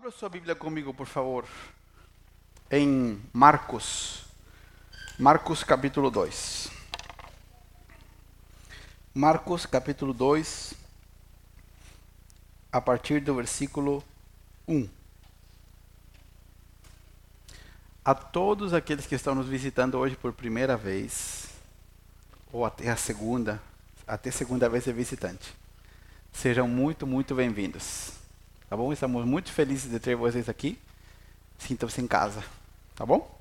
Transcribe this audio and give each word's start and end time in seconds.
Abra 0.00 0.10
sua 0.10 0.30
Bíblia 0.30 0.54
comigo, 0.54 0.94
por 0.94 1.06
favor, 1.06 1.44
em 2.70 3.20
Marcos. 3.34 4.24
Marcos 5.18 5.62
capítulo 5.62 6.10
2. 6.10 6.70
Marcos 9.12 9.66
capítulo 9.66 10.14
2, 10.14 10.72
a 12.72 12.80
partir 12.80 13.20
do 13.20 13.34
versículo 13.34 14.02
1. 14.66 14.88
A 18.02 18.14
todos 18.14 18.72
aqueles 18.72 19.06
que 19.06 19.14
estão 19.14 19.34
nos 19.34 19.48
visitando 19.48 19.98
hoje 19.98 20.16
por 20.16 20.32
primeira 20.32 20.78
vez, 20.78 21.50
ou 22.50 22.64
até 22.64 22.88
a 22.88 22.96
segunda, 22.96 23.60
até 24.06 24.30
segunda 24.30 24.66
vez 24.66 24.88
é 24.88 24.94
visitante, 24.94 25.54
sejam 26.32 26.66
muito, 26.66 27.06
muito 27.06 27.34
bem-vindos. 27.34 28.19
Tá 28.70 28.76
bom? 28.76 28.92
Estamos 28.92 29.24
muito 29.24 29.50
felizes 29.50 29.90
de 29.90 29.98
ter 29.98 30.14
vocês 30.14 30.48
aqui. 30.48 30.78
Sintam-se 31.58 32.00
em 32.00 32.06
casa. 32.06 32.40
Tá 32.94 33.04
bom? 33.04 33.36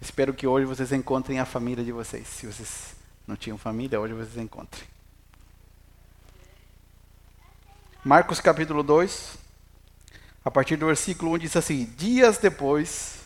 Espero 0.00 0.34
que 0.34 0.48
hoje 0.48 0.66
vocês 0.66 0.90
encontrem 0.90 1.38
a 1.38 1.44
família 1.44 1.84
de 1.84 1.92
vocês. 1.92 2.26
Se 2.26 2.44
vocês 2.44 2.96
não 3.24 3.36
tinham 3.36 3.56
família, 3.56 4.00
hoje 4.00 4.12
vocês 4.12 4.36
encontrem. 4.36 4.82
Marcos 8.04 8.40
capítulo 8.40 8.82
2, 8.82 9.38
a 10.44 10.50
partir 10.50 10.74
do 10.74 10.86
versículo 10.86 11.30
1 11.34 11.38
diz 11.38 11.56
assim: 11.56 11.84
Dias 11.96 12.36
depois, 12.38 13.20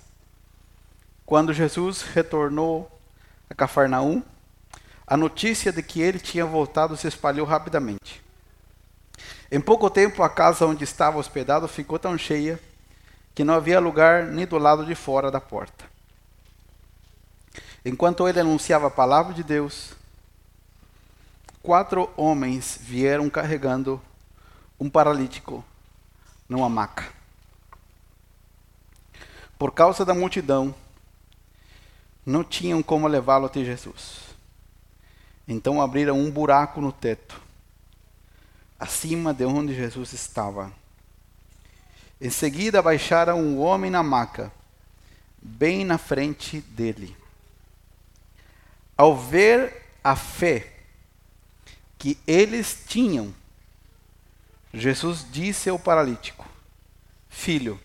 quando 1.25 1.55
Jesus 1.55 2.03
retornou 2.03 2.93
a 3.49 3.55
Cafarnaum, 3.55 4.23
a 5.07 5.17
notícia 5.17 5.73
de 5.73 5.83
que 5.83 6.03
ele 6.03 6.19
tinha 6.19 6.45
voltado 6.45 6.95
se 6.95 7.09
espalhou 7.09 7.47
rapidamente. 7.47 8.28
Em 9.51 9.61
pouco 9.61 9.89
tempo, 9.89 10.23
a 10.23 10.29
casa 10.29 10.67
onde 10.67 10.85
estava 10.85 11.19
hospedado 11.19 11.67
ficou 11.67 11.99
tão 11.99 12.19
cheia 12.19 12.61
que 13.35 13.43
não 13.43 13.55
havia 13.55 13.81
lugar 13.81 14.25
nem 14.25 14.47
do 14.47 14.59
lado 14.59 14.85
de 14.85 14.95
fora 14.95 15.31
da 15.31 15.41
porta. 15.41 15.87
Enquanto 17.83 18.29
ele 18.29 18.41
anunciava 18.41 18.89
a 18.89 18.91
palavra 18.91 19.33
de 19.33 19.43
Deus, 19.43 19.95
quatro 21.63 22.11
homens 22.15 22.79
vieram 22.79 23.31
carregando 23.31 24.01
um 24.79 24.91
paralítico 24.91 25.65
numa 26.47 26.69
maca. 26.69 27.07
Por 29.59 29.73
causa 29.73 30.05
da 30.05 30.13
multidão, 30.13 30.75
não 32.25 32.45
tinham 32.45 32.83
como 32.83 33.09
levá-lo 33.09 33.47
até 33.47 33.65
Jesus. 33.65 34.21
Então 35.47 35.81
abriram 35.81 36.19
um 36.19 36.31
buraco 36.31 36.83
no 36.83 36.93
teto 36.93 37.48
acima 38.79 39.35
de 39.35 39.45
onde 39.45 39.75
Jesus 39.75 40.13
estava. 40.13 40.73
Em 42.21 42.31
seguida, 42.31 42.83
baixaram 42.83 43.41
um 43.41 43.61
homem 43.61 43.91
na 43.91 44.03
maca, 44.03 44.53
bem 45.41 45.85
na 45.85 45.99
frente 45.99 46.61
dele. 46.61 47.17
Ao 48.97 49.17
ver 49.17 49.87
a 50.03 50.17
fé 50.17 50.73
que 51.97 52.19
eles 52.27 52.85
tinham, 52.87 53.35
Jesus 54.73 55.27
disse 55.31 55.69
ao 55.69 55.79
paralítico: 55.79 56.47
Filho, 57.29 57.81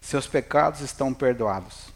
seus 0.00 0.26
pecados 0.26 0.80
estão 0.80 1.12
perdoados. 1.12 1.92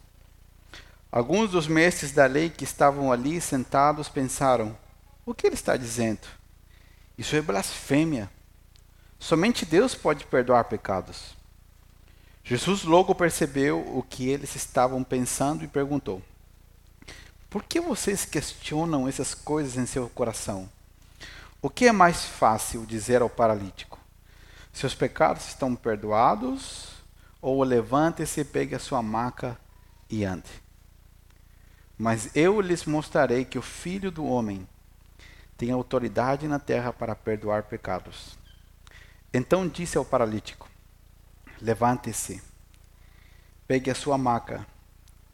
Alguns 1.10 1.52
dos 1.52 1.68
mestres 1.68 2.10
da 2.10 2.26
lei 2.26 2.50
que 2.50 2.64
estavam 2.64 3.12
ali 3.12 3.40
sentados 3.40 4.08
pensaram: 4.08 4.76
O 5.24 5.32
que 5.32 5.46
ele 5.46 5.54
está 5.54 5.76
dizendo? 5.76 6.26
Isso 7.16 7.36
é 7.36 7.40
blasfêmia. 7.40 8.30
Somente 9.18 9.64
Deus 9.64 9.94
pode 9.94 10.24
perdoar 10.26 10.64
pecados. 10.64 11.36
Jesus 12.42 12.82
logo 12.82 13.14
percebeu 13.14 13.80
o 13.80 14.02
que 14.02 14.28
eles 14.28 14.54
estavam 14.54 15.02
pensando 15.02 15.64
e 15.64 15.68
perguntou: 15.68 16.20
Por 17.48 17.62
que 17.62 17.80
vocês 17.80 18.24
questionam 18.24 19.08
essas 19.08 19.34
coisas 19.34 19.76
em 19.76 19.86
seu 19.86 20.08
coração? 20.10 20.68
O 21.62 21.70
que 21.70 21.86
é 21.86 21.92
mais 21.92 22.24
fácil 22.24 22.84
dizer 22.84 23.22
ao 23.22 23.30
paralítico? 23.30 23.98
Seus 24.72 24.94
pecados 24.94 25.48
estão 25.48 25.74
perdoados? 25.74 26.88
Ou 27.40 27.62
levante-se, 27.62 28.44
pegue 28.44 28.74
a 28.74 28.78
sua 28.78 29.02
maca 29.02 29.58
e 30.10 30.24
ande? 30.24 30.50
Mas 31.96 32.34
eu 32.34 32.60
lhes 32.60 32.84
mostrarei 32.84 33.44
que 33.44 33.58
o 33.58 33.62
filho 33.62 34.10
do 34.10 34.26
homem 34.26 34.68
tem 35.56 35.70
autoridade 35.70 36.48
na 36.48 36.58
terra 36.58 36.92
para 36.92 37.14
perdoar 37.14 37.64
pecados. 37.64 38.38
Então 39.32 39.68
disse 39.68 39.96
ao 39.96 40.04
paralítico: 40.04 40.68
Levante-se, 41.60 42.42
pegue 43.66 43.90
a 43.90 43.94
sua 43.94 44.18
maca 44.18 44.66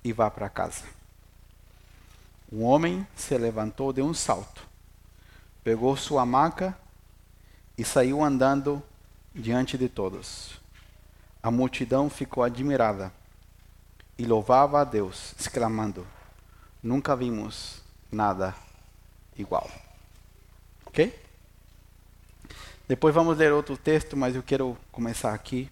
e 0.03 0.13
vá 0.13 0.31
para 0.31 0.49
casa. 0.49 0.85
O 2.51 2.63
homem 2.63 3.07
se 3.15 3.37
levantou 3.37 3.93
de 3.93 4.03
um 4.03 4.13
salto, 4.13 4.67
pegou 5.63 5.97
sua 5.97 6.27
maca 6.27 6.77
e 7.77 7.85
saiu 7.85 8.23
andando 8.23 8.83
diante 9.35 9.79
de 9.79 9.89
todos. 9.89 10.61
A 11.43 11.51
multidão 11.51 12.11
ficou 12.11 12.43
admirada 12.43 13.13
e 14.19 14.27
louvava 14.27 14.81
a 14.81 14.85
Deus, 14.85 15.35
exclamando: 15.39 16.07
Nunca 16.83 17.17
vimos 17.17 17.83
nada 18.11 18.55
igual. 19.37 19.71
Ok? 20.91 21.17
Depois 22.89 23.15
vamos 23.15 23.39
ler 23.39 23.53
outro 23.53 23.77
texto, 23.77 24.17
mas 24.17 24.35
eu 24.35 24.43
quero 24.43 24.77
começar 24.91 25.33
aqui. 25.33 25.71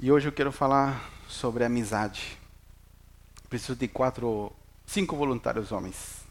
E 0.00 0.10
hoje 0.10 0.26
eu 0.26 0.32
quero 0.32 0.50
falar 0.50 1.08
sobre 1.28 1.62
amizade. 1.62 2.36
Preciso 3.48 3.76
de 3.76 3.86
quatro, 3.86 4.52
cinco 4.84 5.14
voluntários 5.14 5.70
homens. 5.70 6.24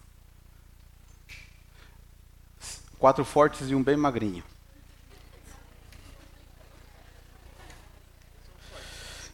Quatro 3.00 3.24
fortes 3.24 3.70
e 3.70 3.76
um 3.76 3.82
bem 3.82 3.96
magrinho. 3.96 4.44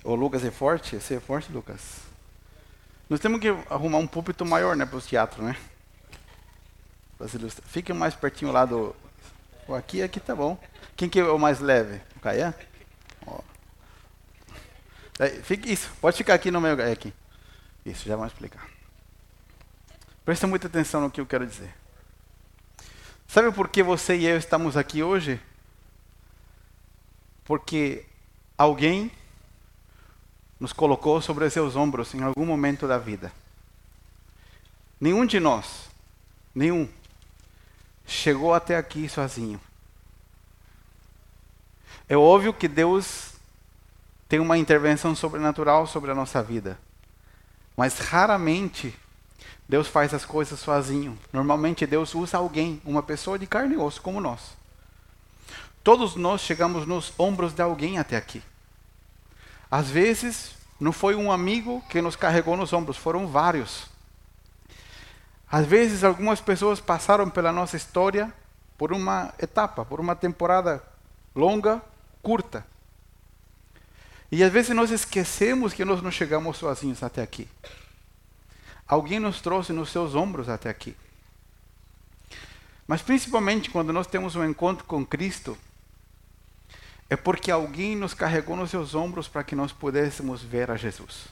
O 0.04 0.14
Lucas 0.14 0.46
é 0.46 0.52
forte? 0.52 1.02
Você 1.02 1.16
é 1.16 1.20
forte, 1.20 1.52
Lucas? 1.52 2.07
Nós 3.10 3.20
temos 3.20 3.40
que 3.40 3.48
arrumar 3.70 4.00
um 4.00 4.08
púlpito 4.08 4.46
maior, 4.46 4.76
né, 4.76 4.86
para 4.86 4.98
os 4.98 5.06
teatros, 5.06 5.46
né? 5.46 5.56
Fiquem 7.66 7.96
mais 7.96 8.14
pertinho 8.16 8.52
lá 8.52 8.66
do. 8.66 8.96
Aqui, 9.76 10.02
aqui 10.02 10.20
tá 10.20 10.36
bom. 10.36 10.58
Quem 10.96 11.10
que 11.10 11.20
é 11.20 11.24
o 11.24 11.40
mais 11.40 11.60
leve? 11.60 12.02
O 12.16 12.20
Caian? 12.20 12.54
fique, 15.44 15.72
isso, 15.72 15.90
pode 16.00 16.16
ficar 16.16 16.36
aqui 16.36 16.52
no 16.52 16.62
meio. 16.62 16.80
É 16.80 16.92
aqui. 16.92 17.14
Isso, 17.86 18.08
já 18.08 18.16
vamos 18.16 18.34
explicar. 18.34 18.68
Presta 20.24 20.46
muita 20.46 20.68
atenção 20.68 21.02
no 21.02 21.10
que 21.10 21.20
eu 21.20 21.26
quero 21.26 21.46
dizer. 21.46 21.74
Sabe 23.28 23.52
por 23.52 23.68
que 23.68 23.82
você 23.82 24.16
e 24.16 24.26
eu 24.26 24.38
estamos 24.38 24.78
aqui 24.78 25.02
hoje? 25.02 25.42
Porque 27.46 28.06
alguém 28.58 29.12
nos 30.60 30.74
colocou 30.74 31.22
sobre 31.22 31.50
seus 31.50 31.76
ombros 31.76 32.14
em 32.14 32.22
algum 32.22 32.46
momento 32.46 32.88
da 32.88 32.98
vida. 32.98 33.32
Nenhum 35.00 35.26
de 35.26 35.40
nós, 35.40 35.90
nenhum, 36.54 36.90
chegou 38.06 38.54
até 38.54 38.76
aqui 38.76 39.08
sozinho. 39.08 39.62
É 42.10 42.18
óbvio 42.18 42.54
que 42.54 42.68
Deus 42.68 43.34
tem 44.28 44.40
uma 44.40 44.58
intervenção 44.58 45.16
sobrenatural 45.16 45.86
sobre 45.86 46.12
a 46.12 46.16
nossa 46.16 46.42
vida, 46.42 46.80
mas 47.76 48.00
raramente 48.00 48.98
Deus 49.70 49.88
faz 49.88 50.14
as 50.14 50.26
coisas 50.26 50.60
sozinho. 50.60 51.18
Normalmente 51.32 51.86
Deus 51.86 52.16
usa 52.16 52.38
alguém, 52.38 52.82
uma 52.86 53.04
pessoa 53.04 53.38
de 53.38 53.46
carne 53.46 53.76
e 53.76 53.78
osso 53.78 54.02
como 54.02 54.22
nós. 54.22 54.56
Todos 55.84 56.16
nós 56.16 56.42
chegamos 56.42 56.88
nos 56.88 57.14
ombros 57.18 57.54
de 57.54 57.62
alguém 57.62 57.98
até 57.98 58.16
aqui. 58.18 58.42
Às 59.70 59.90
vezes, 59.90 60.56
não 60.80 60.92
foi 60.92 61.16
um 61.16 61.32
amigo 61.32 61.84
que 61.90 62.02
nos 62.02 62.16
carregou 62.16 62.56
nos 62.56 62.74
ombros, 62.74 62.98
foram 62.98 63.28
vários. 63.28 63.88
Às 65.50 65.66
vezes, 65.66 66.04
algumas 66.04 66.40
pessoas 66.40 66.80
passaram 66.80 67.30
pela 67.30 67.52
nossa 67.52 67.76
história 67.76 68.34
por 68.78 68.94
uma 68.94 69.34
etapa, 69.40 69.84
por 69.84 70.00
uma 70.00 70.16
temporada 70.16 70.84
longa, 71.36 71.82
curta. 72.22 72.66
E 74.32 74.44
às 74.44 74.52
vezes 74.52 74.76
nós 74.76 74.92
esquecemos 74.92 75.74
que 75.74 75.86
nós 75.86 76.02
não 76.02 76.12
chegamos 76.12 76.58
sozinhos 76.58 77.02
até 77.02 77.22
aqui. 77.22 77.48
Alguém 78.88 79.20
nos 79.20 79.42
trouxe 79.42 79.72
nos 79.72 79.90
seus 79.90 80.16
ombros 80.16 80.50
até 80.50 80.70
aqui. 80.70 80.96
Mas 82.86 83.02
principalmente 83.02 83.70
quando 83.70 83.92
nós 83.92 84.08
temos 84.08 84.36
um 84.36 84.44
encontro 84.44 84.86
com 84.86 85.06
Cristo, 85.06 85.58
é 87.10 87.16
porque 87.16 87.52
alguém 87.52 87.96
nos 87.96 88.14
carregou 88.14 88.56
nos 88.56 88.70
seus 88.70 88.94
ombros 88.94 89.28
para 89.28 89.44
que 89.44 89.56
nós 89.56 89.72
pudéssemos 89.72 90.42
ver 90.42 90.70
a 90.70 90.76
Jesus. 90.76 91.28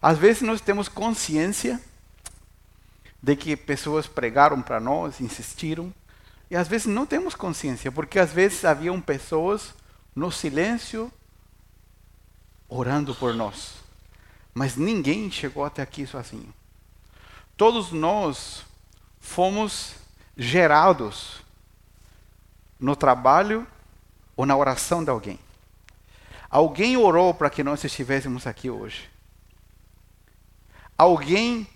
Às 0.00 0.18
vezes 0.18 0.42
nós 0.42 0.60
temos 0.60 0.88
consciência 0.88 1.80
de 3.20 3.34
que 3.34 3.56
pessoas 3.56 4.06
pregaram 4.06 4.62
para 4.62 4.78
nós, 4.78 5.20
insistiram, 5.20 5.92
E 6.48 6.54
às 6.54 6.68
vezes 6.68 6.86
não 6.86 7.04
temos 7.04 7.34
consciência, 7.34 7.90
porque 7.90 8.18
às 8.18 8.32
vezes 8.32 8.64
haviam 8.64 9.00
pessoas 9.00 9.74
no 10.14 10.30
silêncio 10.30 11.12
orando 12.68 13.14
por 13.14 13.34
nós. 13.34 13.74
Mas 14.54 14.76
ninguém 14.76 15.30
chegou 15.30 15.64
até 15.64 15.82
aqui 15.82 16.06
sozinho. 16.06 16.54
Todos 17.56 17.90
nós 17.90 18.64
fomos 19.18 19.94
gerados 20.36 21.42
no 22.78 22.94
trabalho 22.94 23.66
ou 24.36 24.44
na 24.44 24.56
oração 24.56 25.02
de 25.02 25.10
alguém. 25.10 25.38
Alguém 26.50 26.96
orou 26.96 27.34
para 27.34 27.50
que 27.50 27.64
nós 27.64 27.82
estivéssemos 27.82 28.46
aqui 28.46 28.70
hoje. 28.70 29.10
Alguém 30.96 31.66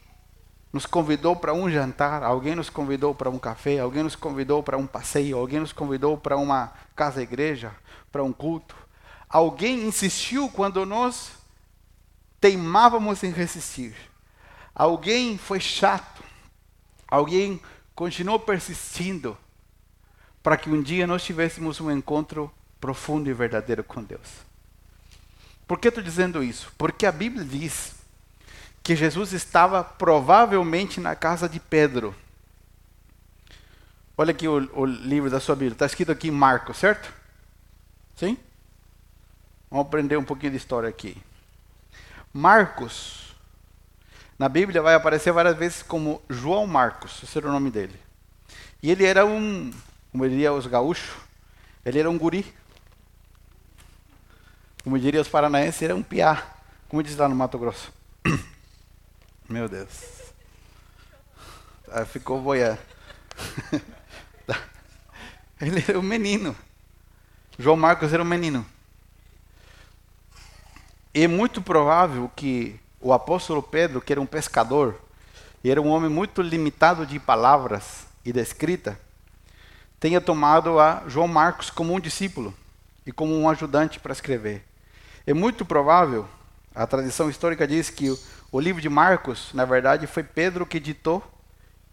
nos 0.72 0.86
convidou 0.86 1.34
para 1.34 1.52
um 1.52 1.68
jantar, 1.68 2.22
alguém 2.22 2.54
nos 2.54 2.70
convidou 2.70 3.14
para 3.14 3.28
um 3.28 3.38
café, 3.38 3.80
alguém 3.80 4.04
nos 4.04 4.14
convidou 4.14 4.62
para 4.62 4.78
um 4.78 4.86
passeio, 4.86 5.36
alguém 5.36 5.60
nos 5.60 5.72
convidou 5.72 6.16
para 6.16 6.36
uma 6.36 6.72
casa-igreja, 6.94 7.74
para 8.12 8.22
um 8.22 8.32
culto. 8.32 8.76
Alguém 9.28 9.86
insistiu 9.86 10.48
quando 10.48 10.86
nós 10.86 11.32
teimávamos 12.40 13.22
em 13.22 13.30
resistir. 13.30 13.94
Alguém 14.74 15.36
foi 15.36 15.60
chato. 15.60 16.22
Alguém 17.08 17.60
continuou 17.94 18.38
persistindo 18.38 19.36
para 20.42 20.56
que 20.56 20.70
um 20.70 20.82
dia 20.82 21.06
nós 21.06 21.22
tivéssemos 21.22 21.80
um 21.80 21.90
encontro 21.90 22.52
profundo 22.80 23.28
e 23.28 23.32
verdadeiro 23.32 23.84
com 23.84 24.02
Deus. 24.02 24.50
Por 25.66 25.78
que 25.78 25.88
estou 25.88 26.02
dizendo 26.02 26.42
isso? 26.42 26.72
Porque 26.76 27.06
a 27.06 27.12
Bíblia 27.12 27.44
diz 27.44 27.94
que 28.82 28.96
Jesus 28.96 29.32
estava 29.32 29.84
provavelmente 29.84 31.00
na 31.00 31.14
casa 31.14 31.48
de 31.48 31.60
Pedro. 31.60 32.14
Olha 34.16 34.32
aqui 34.32 34.48
o, 34.48 34.68
o 34.74 34.84
livro 34.84 35.30
da 35.30 35.40
sua 35.40 35.54
Bíblia, 35.54 35.74
está 35.74 35.86
escrito 35.86 36.10
aqui 36.10 36.30
Marcos, 36.30 36.78
certo? 36.78 37.12
Sim? 38.16 38.36
Vamos 39.70 39.86
aprender 39.86 40.16
um 40.16 40.24
pouquinho 40.24 40.52
de 40.52 40.58
história 40.58 40.88
aqui. 40.88 41.16
Marcos, 42.32 43.34
na 44.38 44.48
Bíblia 44.48 44.82
vai 44.82 44.94
aparecer 44.94 45.32
várias 45.32 45.56
vezes 45.56 45.82
como 45.82 46.20
João 46.28 46.66
Marcos, 46.66 47.22
esse 47.22 47.38
era 47.38 47.48
o 47.48 47.52
nome 47.52 47.70
dele. 47.70 47.98
E 48.82 48.90
ele 48.90 49.04
era 49.04 49.24
um, 49.24 49.70
como 50.10 50.28
diria 50.28 50.52
os 50.52 50.66
gaúchos, 50.66 51.10
ele 51.84 51.98
era 51.98 52.10
um 52.10 52.18
guri. 52.18 52.44
Como 54.82 54.98
diria 54.98 55.20
os 55.20 55.28
paranaenses, 55.28 55.82
ele 55.82 55.92
era 55.92 56.00
um 56.00 56.02
piá, 56.02 56.46
como 56.88 57.02
diz 57.02 57.16
lá 57.16 57.28
no 57.28 57.34
Mato 57.34 57.58
Grosso. 57.58 57.92
Meu 59.48 59.68
Deus. 59.68 59.88
Ah, 61.92 62.04
ficou 62.04 62.40
boiando. 62.40 62.78
Ele 65.60 65.84
era 65.86 65.98
um 65.98 66.02
menino. 66.02 66.56
João 67.58 67.76
Marcos 67.76 68.12
era 68.12 68.22
um 68.22 68.26
menino. 68.26 68.64
E 71.12 71.24
é 71.24 71.28
muito 71.28 71.60
provável 71.60 72.30
que 72.34 72.80
o 73.00 73.12
apóstolo 73.12 73.62
Pedro, 73.62 74.00
que 74.00 74.12
era 74.12 74.20
um 74.20 74.26
pescador, 74.26 74.98
e 75.62 75.70
era 75.70 75.82
um 75.82 75.88
homem 75.88 76.08
muito 76.08 76.40
limitado 76.40 77.04
de 77.04 77.18
palavras 77.18 78.06
e 78.24 78.32
de 78.32 78.40
escrita, 78.40 78.98
tenha 80.00 80.20
tomado 80.20 80.80
a 80.80 81.04
João 81.06 81.28
Marcos 81.28 81.68
como 81.68 81.94
um 81.94 82.00
discípulo 82.00 82.54
e 83.04 83.12
como 83.12 83.38
um 83.38 83.48
ajudante 83.48 84.00
para 84.00 84.12
escrever. 84.12 84.64
É 85.26 85.34
muito 85.34 85.64
provável, 85.64 86.26
a 86.74 86.86
tradição 86.86 87.28
histórica 87.28 87.68
diz 87.68 87.90
que 87.90 88.18
o 88.50 88.58
livro 88.58 88.80
de 88.80 88.88
Marcos, 88.88 89.50
na 89.52 89.66
verdade, 89.66 90.06
foi 90.06 90.24
Pedro 90.24 90.64
que 90.64 90.80
ditou 90.80 91.22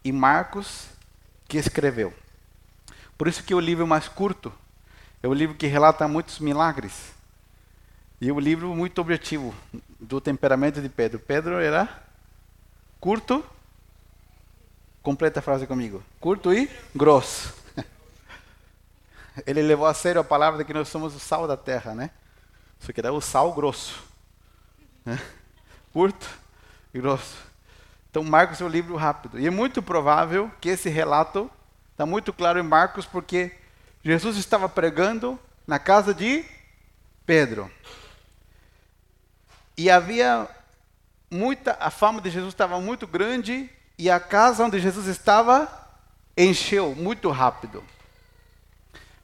e 0.02 0.10
Marcos 0.10 0.86
que 1.46 1.58
escreveu. 1.58 2.12
Por 3.16 3.28
isso 3.28 3.42
que 3.42 3.54
o 3.54 3.60
livro 3.60 3.86
mais 3.86 4.08
curto 4.08 4.52
é 5.22 5.28
o 5.28 5.34
livro 5.34 5.56
que 5.56 5.66
relata 5.66 6.08
muitos 6.08 6.38
milagres. 6.38 7.12
E 8.20 8.32
o 8.32 8.40
livro 8.40 8.74
muito 8.74 9.00
objetivo 9.00 9.54
do 10.00 10.20
temperamento 10.20 10.80
de 10.80 10.88
Pedro. 10.88 11.18
Pedro 11.18 11.60
era 11.60 11.88
curto, 13.00 13.44
completa 15.02 15.40
a 15.40 15.42
frase 15.42 15.66
comigo. 15.66 16.02
Curto 16.20 16.52
e 16.52 16.70
grosso. 16.94 17.57
Ele 19.46 19.62
levou 19.62 19.86
a 19.86 19.94
sério 19.94 20.20
a 20.20 20.24
palavra 20.24 20.58
de 20.58 20.64
que 20.64 20.72
nós 20.72 20.88
somos 20.88 21.14
o 21.14 21.20
sal 21.20 21.46
da 21.46 21.56
terra, 21.56 21.94
né? 21.94 22.10
Isso 22.80 22.90
aqui 22.90 23.00
é 23.00 23.10
o 23.10 23.20
sal 23.20 23.52
grosso. 23.52 24.02
Né? 25.04 25.18
Curto 25.92 26.28
e 26.94 27.00
grosso. 27.00 27.36
Então, 28.10 28.22
Marcos 28.24 28.60
é 28.60 28.64
um 28.64 28.68
livro 28.68 28.96
rápido. 28.96 29.38
E 29.38 29.46
é 29.46 29.50
muito 29.50 29.82
provável 29.82 30.50
que 30.60 30.68
esse 30.68 30.88
relato 30.88 31.50
está 31.92 32.06
muito 32.06 32.32
claro 32.32 32.58
em 32.58 32.62
Marcos, 32.62 33.04
porque 33.04 33.52
Jesus 34.02 34.36
estava 34.36 34.68
pregando 34.68 35.38
na 35.66 35.78
casa 35.78 36.14
de 36.14 36.44
Pedro. 37.26 37.70
E 39.76 39.90
havia 39.90 40.48
muita, 41.30 41.76
a 41.78 41.90
fama 41.90 42.20
de 42.20 42.30
Jesus 42.30 42.54
estava 42.54 42.80
muito 42.80 43.06
grande 43.06 43.70
e 43.98 44.08
a 44.08 44.18
casa 44.18 44.64
onde 44.64 44.80
Jesus 44.80 45.06
estava 45.06 45.68
encheu 46.36 46.94
muito 46.94 47.30
rápido. 47.30 47.84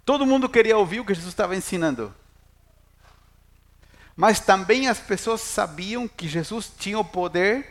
Todo 0.04 0.26
mundo 0.26 0.48
queria 0.48 0.76
ouvir 0.76 1.00
o 1.00 1.04
que 1.04 1.14
Jesus 1.14 1.32
estava 1.32 1.56
ensinando. 1.56 2.14
Mas 4.16 4.38
também 4.38 4.88
as 4.88 4.98
pessoas 5.00 5.40
sabiam 5.40 6.06
que 6.06 6.28
Jesus 6.28 6.70
tinha 6.78 6.98
o 6.98 7.04
poder 7.04 7.66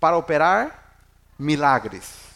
para 0.00 0.16
operar 0.16 0.94
milagres. 1.38 2.30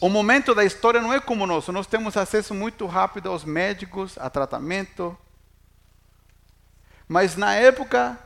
O 0.00 0.08
momento 0.08 0.54
da 0.54 0.64
história 0.64 1.00
não 1.00 1.12
é 1.12 1.20
como 1.20 1.44
o 1.44 1.46
nosso, 1.46 1.70
nós 1.70 1.86
temos 1.86 2.16
acesso 2.16 2.54
muito 2.54 2.86
rápido 2.86 3.28
aos 3.28 3.44
médicos, 3.44 4.16
a 4.18 4.30
tratamento. 4.30 5.16
Mas 7.06 7.36
na 7.36 7.54
época, 7.54 8.18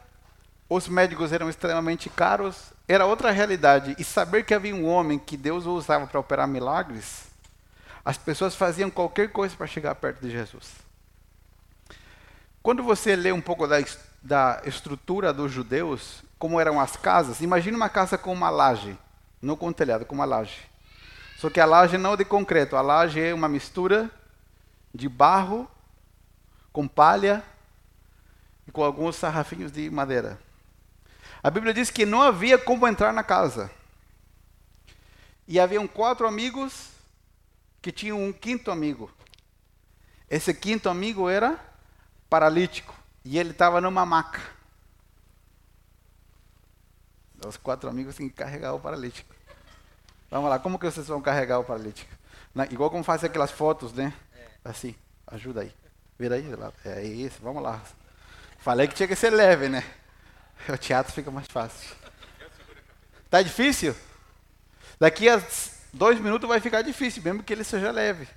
os 0.69 0.87
médicos 0.89 1.33
eram 1.33 1.51
extremamente 1.51 2.09
caros, 2.09 2.73
era 2.87 3.07
outra 3.07 3.33
realidade. 3.33 3.97
E 3.99 4.05
saber 4.05 4.45
que 4.45 4.55
havia 4.55 4.75
um 4.75 4.87
homem 4.87 5.19
que 5.19 5.37
Deus 5.37 5.67
usava 5.67 6.07
para 6.07 6.21
operar 6.21 6.47
milagres, 6.47 7.34
as 8.05 8.19
pessoas 8.19 8.55
faziam 8.55 8.91
qualquer 8.91 9.31
coisa 9.31 9.57
para 9.57 9.67
chegar 9.67 9.95
perto 9.95 10.21
de 10.21 10.31
Jesus. 10.31 10.73
Quando 12.63 12.83
você 12.83 13.17
lê 13.17 13.33
um 13.33 13.41
pouco 13.41 13.67
da 13.67 13.79
da 14.25 14.63
estrutura 14.65 15.35
dos 15.35 15.53
judeus, 15.53 16.25
como 16.39 16.59
eram 16.59 16.81
as 16.81 16.97
casas, 16.97 17.43
imagine 17.43 17.77
uma 17.77 17.91
casa 17.91 18.17
com 18.17 18.33
uma 18.33 18.49
laje, 18.49 18.97
não 19.41 19.55
com 19.55 19.69
um 19.69 19.73
telhado, 19.73 20.07
com 20.07 20.15
uma 20.15 20.25
laje. 20.25 20.63
Só 21.37 21.51
que 21.51 21.61
a 21.61 21.67
laje 21.67 21.99
não 21.99 22.15
é 22.15 22.17
de 22.17 22.25
concreto, 22.25 22.75
a 22.75 22.81
laje 22.81 23.21
é 23.21 23.35
uma 23.35 23.51
mistura 23.51 24.11
de 24.95 25.11
barro 25.11 25.71
com 26.73 26.89
palha 26.89 27.45
e 28.67 28.73
com 28.73 28.83
alguns 28.83 29.17
sarrafinhos 29.17 29.71
de 29.71 29.91
madeira. 29.91 30.39
A 31.43 31.51
Bíblia 31.51 31.75
diz 31.75 31.91
que 31.91 32.07
não 32.07 32.23
havia 32.23 32.57
como 32.57 32.89
entrar 32.89 33.13
na 33.13 33.23
casa. 33.23 33.71
E 35.47 35.61
haviam 35.61 35.87
quatro 35.87 36.27
amigos 36.27 36.94
que 37.85 37.93
tinham 37.93 38.19
um 38.19 38.33
quinto 38.33 38.71
amigo. 38.71 39.13
Esse 40.31 40.55
quinto 40.55 40.89
amigo 40.89 41.29
era 41.29 41.61
paralítico. 42.31 42.95
E 43.23 43.39
ele 43.39 43.51
estava 43.51 43.79
numa 43.79 44.07
maca. 44.07 44.41
Os 47.47 47.59
quatro 47.59 47.91
amigos 47.91 48.15
têm 48.15 48.31
que 48.31 48.37
carregar 48.37 48.73
o 48.73 48.81
paralítico. 48.81 49.35
Vamos 50.31 50.49
lá, 50.49 50.59
como 50.59 50.79
que 50.79 50.87
vocês 50.87 51.07
vão 51.07 51.21
carregar 51.21 51.59
o 51.59 51.65
paralítico? 51.65 52.11
Na, 52.55 52.65
igual 52.65 52.89
como 52.89 53.05
fazem 53.05 53.29
aquelas 53.29 53.51
fotos, 53.51 53.93
né? 53.93 54.15
Assim, 54.65 54.95
ajuda 55.27 55.61
aí. 55.61 55.75
Vira 56.19 56.37
aí, 56.37 56.47
é 56.87 57.05
isso, 57.05 57.39
vamos 57.43 57.63
lá. 57.63 57.83
Falei 58.61 58.89
que 58.89 58.95
tinha 58.95 59.07
que 59.07 59.15
ser 59.15 59.29
leve, 59.29 59.69
né? 59.69 59.85
O 60.71 60.79
teatro 60.79 61.13
fica 61.13 61.31
mais 61.31 61.47
fácil. 61.49 61.95
Tá 63.29 63.43
difícil? 63.43 63.95
Daqui 64.99 65.29
a 65.29 65.39
dois 65.95 66.21
minutos 66.21 66.49
vai 66.49 66.61
ficar 66.61 66.83
difícil, 66.83 67.23
mesmo 67.23 67.43
que 67.43 67.53
ele 67.53 67.65
seja 67.65 67.91
leve. 67.91 68.29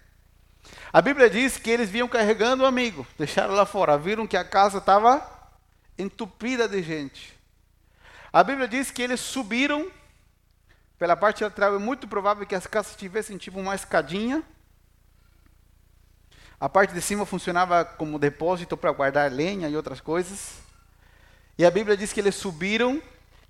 A 0.91 1.01
Bíblia 1.01 1.29
diz 1.29 1.57
que 1.57 1.69
eles 1.69 1.89
vinham 1.89 2.07
carregando 2.07 2.63
o 2.63 2.65
amigo, 2.65 3.05
deixaram 3.17 3.53
lá 3.53 3.65
fora, 3.65 3.97
viram 3.97 4.27
que 4.27 4.37
a 4.37 4.43
casa 4.43 4.77
estava 4.77 5.25
entupida 5.97 6.67
de 6.67 6.81
gente. 6.81 7.37
A 8.31 8.43
Bíblia 8.43 8.67
diz 8.67 8.91
que 8.91 9.01
eles 9.01 9.19
subiram 9.19 9.89
pela 10.97 11.15
parte 11.15 11.43
lateral, 11.43 11.75
é 11.75 11.79
muito 11.79 12.07
provável 12.07 12.45
que 12.45 12.55
as 12.55 12.65
casas 12.65 12.95
tivessem 12.95 13.37
tipo 13.37 13.59
uma 13.59 13.75
escadinha. 13.75 14.43
A 16.59 16.67
parte 16.67 16.93
de 16.93 17.01
cima 17.01 17.25
funcionava 17.25 17.85
como 17.85 18.17
depósito 18.17 18.75
para 18.75 18.91
guardar 18.91 19.31
lenha 19.31 19.69
e 19.69 19.75
outras 19.75 20.01
coisas. 20.01 20.55
E 21.57 21.65
a 21.65 21.71
Bíblia 21.71 21.95
diz 21.95 22.11
que 22.11 22.19
eles 22.19 22.35
subiram 22.35 23.01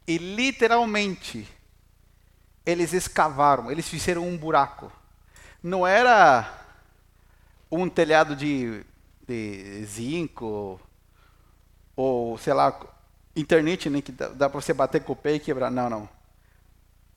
e 0.06 0.18
literalmente 0.18 1.48
eles 2.68 2.92
escavaram, 2.92 3.72
eles 3.72 3.88
fizeram 3.88 4.28
um 4.28 4.38
buraco. 4.38 4.92
Não 5.64 5.88
era 5.88 6.54
um 7.72 7.88
telhado 7.88 8.36
de, 8.36 8.84
de 9.26 9.86
zinco, 9.86 10.78
ou 11.96 12.38
sei 12.38 12.54
lá, 12.54 12.78
internet, 13.34 13.90
né, 13.90 14.02
que 14.02 14.12
dá, 14.12 14.28
dá 14.28 14.50
para 14.50 14.60
você 14.60 14.74
bater 14.74 15.02
com 15.02 15.14
o 15.14 15.16
pé 15.16 15.36
e 15.36 15.40
quebrar. 15.40 15.72
Não, 15.72 15.90
não. 15.90 16.10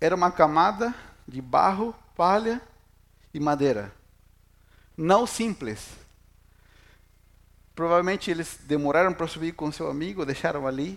Era 0.01 0.15
uma 0.15 0.31
camada 0.31 0.95
de 1.27 1.43
barro, 1.43 1.97
palha 2.17 2.63
e 3.35 3.41
madeira. 3.41 3.93
não 4.97 5.27
simples. 5.27 5.85
Provavelmente 7.75 8.31
eles 8.31 8.57
demoraram 8.63 9.13
para 9.13 9.27
subir 9.27 9.53
com 9.53 9.73
seu 9.73 9.91
amigo, 9.91 10.25
deixaram 10.25 10.65
ali, 10.65 10.97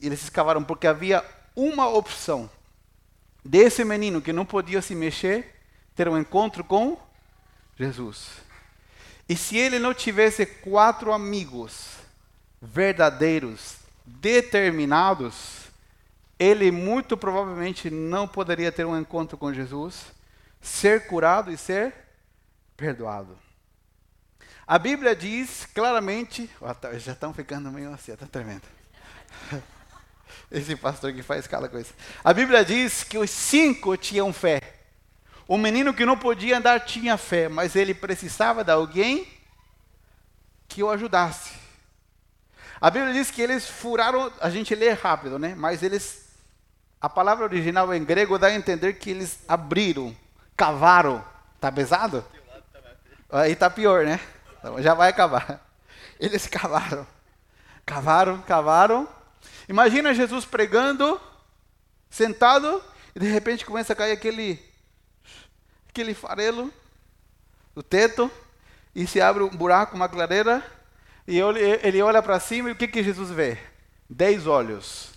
e 0.00 0.06
eles 0.06 0.20
escavaram, 0.22 0.64
porque 0.64 0.86
havia 0.88 1.24
uma 1.54 1.88
opção 1.88 2.50
desse 3.44 3.84
menino 3.84 4.22
que 4.22 4.32
não 4.32 4.46
podia 4.46 4.80
se 4.80 4.94
mexer, 4.94 5.60
ter 5.94 6.08
um 6.08 6.18
encontro 6.18 6.64
com 6.64 6.98
Jesus. 7.78 8.42
E 9.28 9.36
se 9.36 9.56
ele 9.56 9.78
não 9.78 9.92
tivesse 9.94 10.46
quatro 10.46 11.12
amigos 11.12 11.98
verdadeiros, 12.60 13.76
determinados, 14.04 15.64
ele 16.38 16.70
muito 16.70 17.16
provavelmente 17.16 17.90
não 17.90 18.26
poderia 18.26 18.72
ter 18.72 18.84
um 18.84 18.98
encontro 18.98 19.36
com 19.36 19.52
Jesus, 19.52 20.06
ser 20.60 21.06
curado 21.06 21.50
e 21.50 21.56
ser 21.56 21.94
perdoado. 22.76 23.38
A 24.66 24.78
Bíblia 24.78 25.14
diz 25.14 25.66
claramente, 25.74 26.50
oh, 26.60 26.98
já 26.98 27.12
estão 27.12 27.34
ficando 27.34 27.70
meio 27.70 27.92
assim, 27.92 28.12
está 28.12 28.26
tremendo. 28.26 28.62
Esse 30.54 30.76
pastor 30.76 31.12
que 31.12 31.20
faz 31.20 31.40
escala 31.40 31.68
com 31.68 31.76
isso. 31.76 31.92
A 32.22 32.32
Bíblia 32.32 32.64
diz 32.64 33.02
que 33.02 33.18
os 33.18 33.28
cinco 33.28 33.96
tinham 33.96 34.32
fé. 34.32 34.60
O 35.48 35.58
menino 35.58 35.92
que 35.92 36.06
não 36.06 36.16
podia 36.16 36.58
andar 36.58 36.78
tinha 36.84 37.16
fé, 37.16 37.48
mas 37.48 37.74
ele 37.74 37.92
precisava 37.92 38.62
de 38.62 38.70
alguém 38.70 39.26
que 40.68 40.80
o 40.80 40.88
ajudasse. 40.88 41.52
A 42.80 42.88
Bíblia 42.88 43.12
diz 43.12 43.32
que 43.32 43.42
eles 43.42 43.68
furaram, 43.68 44.32
a 44.40 44.48
gente 44.48 44.76
lê 44.76 44.92
rápido, 44.92 45.40
né? 45.40 45.56
Mas 45.56 45.82
eles, 45.82 46.24
a 47.00 47.08
palavra 47.08 47.44
original 47.44 47.92
em 47.92 48.04
grego 48.04 48.38
dá 48.38 48.46
a 48.46 48.54
entender 48.54 48.92
que 48.92 49.10
eles 49.10 49.40
abriram, 49.48 50.16
cavaram. 50.56 51.24
Tá 51.60 51.72
pesado? 51.72 52.24
Aí 53.28 53.56
tá 53.56 53.68
pior, 53.68 54.04
né? 54.04 54.20
Então 54.60 54.80
já 54.80 54.94
vai 54.94 55.10
acabar. 55.10 55.60
Eles 56.20 56.46
cavaram, 56.46 57.04
cavaram, 57.84 58.40
cavaram. 58.42 59.08
Imagina 59.68 60.14
Jesus 60.14 60.44
pregando, 60.44 61.20
sentado, 62.10 62.82
e 63.14 63.20
de 63.20 63.26
repente 63.26 63.64
começa 63.64 63.92
a 63.92 63.96
cair 63.96 64.12
aquele, 64.12 64.62
aquele 65.88 66.14
farelo 66.14 66.72
do 67.74 67.82
teto, 67.82 68.30
e 68.94 69.06
se 69.06 69.20
abre 69.20 69.42
um 69.42 69.50
buraco, 69.50 69.96
uma 69.96 70.08
clareira, 70.08 70.64
e 71.26 71.38
ele 71.82 72.02
olha 72.02 72.22
para 72.22 72.38
cima, 72.38 72.68
e 72.68 72.72
o 72.72 72.76
que, 72.76 72.86
que 72.86 73.02
Jesus 73.02 73.30
vê? 73.30 73.58
Dez 74.08 74.46
olhos. 74.46 75.14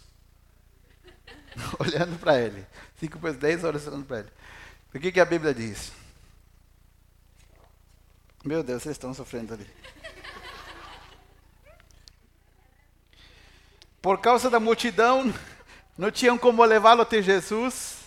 olhando 1.79 2.17
para 2.19 2.39
ele. 2.39 2.65
Cinco 2.99 3.19
vezes 3.19 3.39
dez 3.39 3.63
olhos 3.63 3.87
olhando 3.87 4.05
para 4.05 4.19
ele. 4.19 4.29
O 4.93 4.99
que, 4.99 5.11
que 5.11 5.19
a 5.19 5.25
Bíblia 5.25 5.53
diz? 5.53 5.91
Meu 8.43 8.63
Deus, 8.63 8.83
vocês 8.83 8.95
estão 8.95 9.13
sofrendo 9.13 9.53
ali. 9.53 9.67
Por 14.07 14.19
causa 14.19 14.49
da 14.49 14.57
multidão, 14.57 15.33
não 15.97 16.09
tinham 16.09 16.37
como 16.37 16.63
levá-lo 16.63 17.01
até 17.01 17.21
Jesus. 17.21 17.97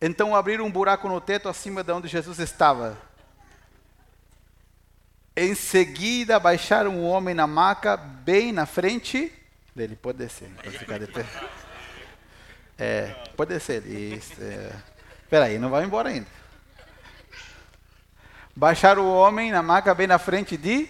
Então 0.00 0.36
abriram 0.36 0.64
um 0.64 0.70
buraco 0.70 1.08
no 1.08 1.20
teto 1.20 1.48
acima 1.48 1.82
de 1.82 1.90
onde 1.90 2.06
Jesus 2.06 2.38
estava. 2.38 2.96
Em 5.36 5.52
seguida, 5.56 6.38
baixaram 6.38 6.92
um 6.92 7.04
homem 7.04 7.34
na 7.34 7.44
maca, 7.44 7.96
bem 7.96 8.52
na 8.52 8.66
frente 8.66 9.32
dele. 9.74 9.96
Pode 9.96 10.18
descer, 10.18 10.48
pode 10.62 10.78
ficar 10.78 11.00
de 11.00 11.08
pé. 11.08 11.26
É, 12.78 13.06
pode 13.36 13.52
descer. 13.52 13.82
É. 13.84 14.72
Espera 15.24 15.46
aí, 15.46 15.58
não 15.58 15.70
vai 15.70 15.82
embora 15.82 16.08
ainda. 16.08 16.28
Baixaram 18.54 19.02
o 19.02 19.12
homem 19.12 19.50
na 19.50 19.60
maca 19.60 19.92
bem 19.92 20.06
na 20.06 20.20
frente 20.20 20.56
de 20.56 20.88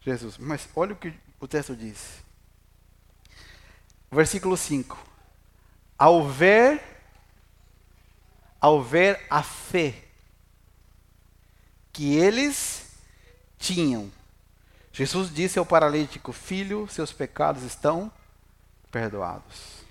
Jesus. 0.00 0.38
Mas 0.38 0.66
olha 0.74 0.94
o 0.94 0.96
que 0.96 1.12
o 1.38 1.46
texto 1.46 1.76
diz. 1.76 2.29
Versículo 4.10 4.56
5. 4.56 4.98
Ao 5.96 6.26
ver, 6.26 6.82
ao 8.60 8.82
ver 8.82 9.24
a 9.30 9.42
fé 9.42 10.02
que 11.92 12.16
eles 12.16 12.90
tinham, 13.58 14.10
Jesus 14.92 15.32
disse 15.32 15.58
ao 15.58 15.66
paralítico: 15.66 16.32
Filho, 16.32 16.88
seus 16.88 17.12
pecados 17.12 17.62
estão 17.62 18.10
perdoados. 18.90 19.84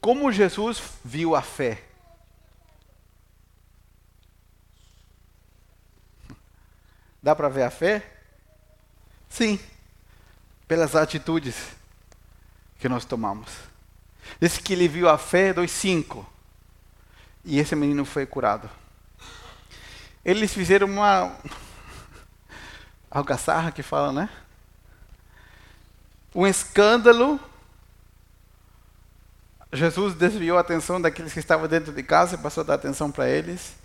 Como 0.00 0.30
Jesus 0.30 0.80
viu 1.04 1.34
a 1.34 1.42
fé? 1.42 1.82
Dá 7.20 7.34
para 7.34 7.48
ver 7.48 7.64
a 7.64 7.70
fé? 7.70 8.20
Sim, 9.28 9.58
pelas 10.68 10.94
atitudes 10.94 11.76
que 12.78 12.88
nós 12.88 13.04
tomamos. 13.04 13.50
Diz 14.40 14.58
que 14.58 14.72
ele 14.72 14.88
viu 14.88 15.08
a 15.08 15.18
fé 15.18 15.52
dos 15.52 15.70
cinco. 15.70 16.26
E 17.44 17.58
esse 17.58 17.74
menino 17.74 18.04
foi 18.04 18.26
curado. 18.26 18.68
Eles 20.24 20.52
fizeram 20.52 20.86
uma 20.86 21.36
algaçarra 23.10 23.72
que 23.72 23.82
fala, 23.82 24.12
né? 24.12 24.28
Um 26.34 26.46
escândalo. 26.46 27.40
Jesus 29.72 30.14
desviou 30.14 30.56
a 30.56 30.60
atenção 30.60 31.00
daqueles 31.00 31.32
que 31.32 31.38
estavam 31.38 31.66
dentro 31.68 31.92
de 31.92 32.02
casa 32.02 32.34
e 32.34 32.38
passou 32.38 32.62
a 32.62 32.66
dar 32.66 32.74
atenção 32.74 33.10
para 33.10 33.28
eles. 33.28 33.76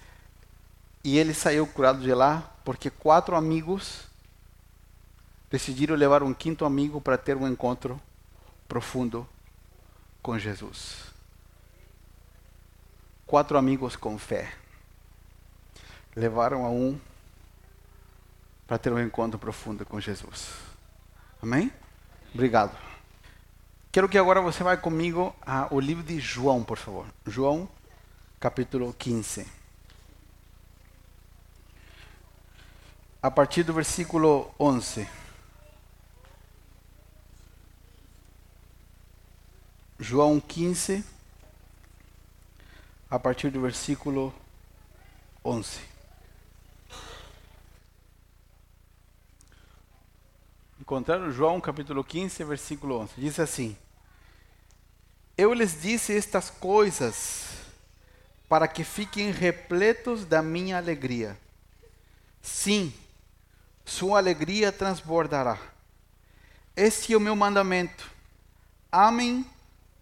E 1.04 1.18
ele 1.18 1.34
saiu 1.34 1.66
curado 1.68 2.02
de 2.02 2.14
lá 2.14 2.44
porque 2.64 2.90
quatro 2.90 3.36
amigos 3.36 4.04
decidiram 5.50 5.96
levar 5.96 6.24
um 6.24 6.34
quinto 6.34 6.66
amigo 6.66 7.00
para 7.02 7.18
ter 7.18 7.36
um 7.36 7.48
encontro 7.48 8.02
profundo 8.68 9.28
com 10.22 10.38
Jesus. 10.38 11.12
Quatro 13.26 13.58
amigos 13.58 13.96
com 13.96 14.18
fé 14.18 14.54
levaram 16.16 16.66
a 16.66 16.70
um 16.70 17.00
para 18.68 18.78
ter 18.78 18.92
um 18.92 19.00
encontro 19.00 19.40
profundo 19.40 19.86
com 19.86 20.00
Jesus. 20.00 20.54
Amém? 21.42 21.72
Obrigado. 22.34 22.78
Quero 23.92 24.10
que 24.10 24.18
agora 24.18 24.42
você 24.42 24.64
vá 24.64 24.76
comigo 24.76 25.36
ao 25.46 25.80
livro 25.80 26.04
de 26.04 26.20
João, 26.20 26.64
por 26.64 26.78
favor. 26.78 27.06
João, 27.26 27.70
capítulo 28.40 28.94
15. 28.94 29.64
a 33.24 33.32
partir 33.32 33.64
do 33.64 33.74
versículo 33.74 34.54
11. 34.60 35.08
João 40.00 40.40
15, 40.40 41.04
a 43.10 43.20
partir 43.20 43.52
do 43.52 43.62
versículo 43.62 44.34
11. 45.46 45.80
Encontraram 50.82 51.32
João 51.32 51.62
capítulo 51.62 52.04
15, 52.04 52.44
versículo 52.44 53.00
11. 53.02 53.14
Diz 53.18 53.40
assim: 53.40 53.78
Eu 55.38 55.54
lhes 55.54 55.80
disse 55.80 56.18
estas 56.18 56.50
coisas 56.50 57.50
para 58.50 58.68
que 58.68 58.84
fiquem 58.84 59.32
repletos 59.32 60.26
da 60.26 60.42
minha 60.42 60.78
alegria. 60.78 61.38
Sim, 62.42 62.92
sua 63.86 64.18
alegria 64.18 64.72
transbordará. 64.72 65.58
Este 66.76 67.14
é 67.14 67.18
o 67.18 67.22
meu 67.22 67.36
mandamento. 67.36 68.12
Amem 68.92 69.53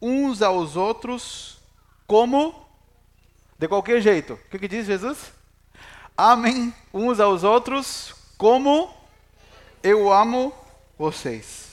uns 0.01 0.41
aos 0.41 0.75
outros 0.75 1.57
como 2.07 2.67
de 3.57 3.67
qualquer 3.67 4.01
jeito. 4.01 4.33
O 4.33 4.49
que, 4.49 4.59
que 4.59 4.67
diz 4.67 4.87
Jesus? 4.87 5.31
Amem 6.17 6.73
uns 6.93 7.19
aos 7.19 7.43
outros 7.43 8.15
como 8.37 8.91
eu 9.83 10.11
amo 10.11 10.53
vocês. 10.97 11.69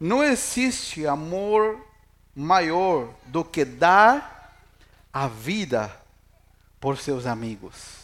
Não 0.00 0.22
existe 0.22 1.06
amor 1.06 1.80
maior 2.34 3.08
do 3.26 3.44
que 3.44 3.64
dar 3.64 4.60
a 5.12 5.26
vida 5.26 5.94
por 6.80 6.98
seus 6.98 7.26
amigos. 7.26 7.98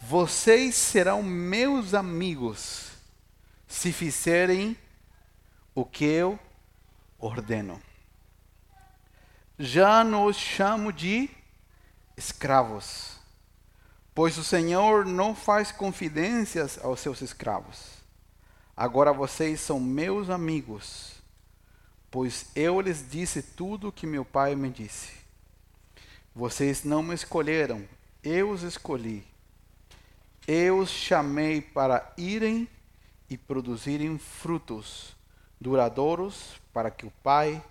Vocês 0.00 0.74
serão 0.74 1.22
meus 1.22 1.94
amigos 1.94 2.90
se 3.66 3.92
fizerem 3.92 4.76
o 5.74 5.84
que 5.84 6.04
eu 6.04 6.38
ordeno. 7.18 7.80
Já 9.58 10.04
não 10.04 10.26
os 10.26 10.36
chamo 10.36 10.92
de 10.92 11.30
escravos, 12.16 13.16
pois 14.14 14.36
o 14.36 14.44
Senhor 14.44 15.06
não 15.06 15.34
faz 15.34 15.72
confidências 15.72 16.78
aos 16.84 17.00
seus 17.00 17.22
escravos. 17.22 17.96
Agora 18.76 19.12
vocês 19.12 19.60
são 19.60 19.80
meus 19.80 20.28
amigos, 20.28 21.14
pois 22.10 22.46
eu 22.54 22.80
lhes 22.82 23.08
disse 23.08 23.42
tudo 23.42 23.88
o 23.88 23.92
que 23.92 24.06
meu 24.06 24.24
pai 24.24 24.54
me 24.54 24.68
disse. 24.68 25.12
Vocês 26.34 26.84
não 26.84 27.02
me 27.02 27.14
escolheram, 27.14 27.88
eu 28.22 28.50
os 28.50 28.62
escolhi 28.62 29.24
Eu 30.46 30.80
os 30.80 30.90
chamei 30.90 31.62
para 31.62 32.12
irem 32.18 32.68
e 33.30 33.38
produzirem 33.38 34.18
frutos 34.18 35.16
duradouros, 35.60 36.60
para 36.72 36.90
que 36.90 37.06
o 37.06 37.10
Pai 37.22 37.62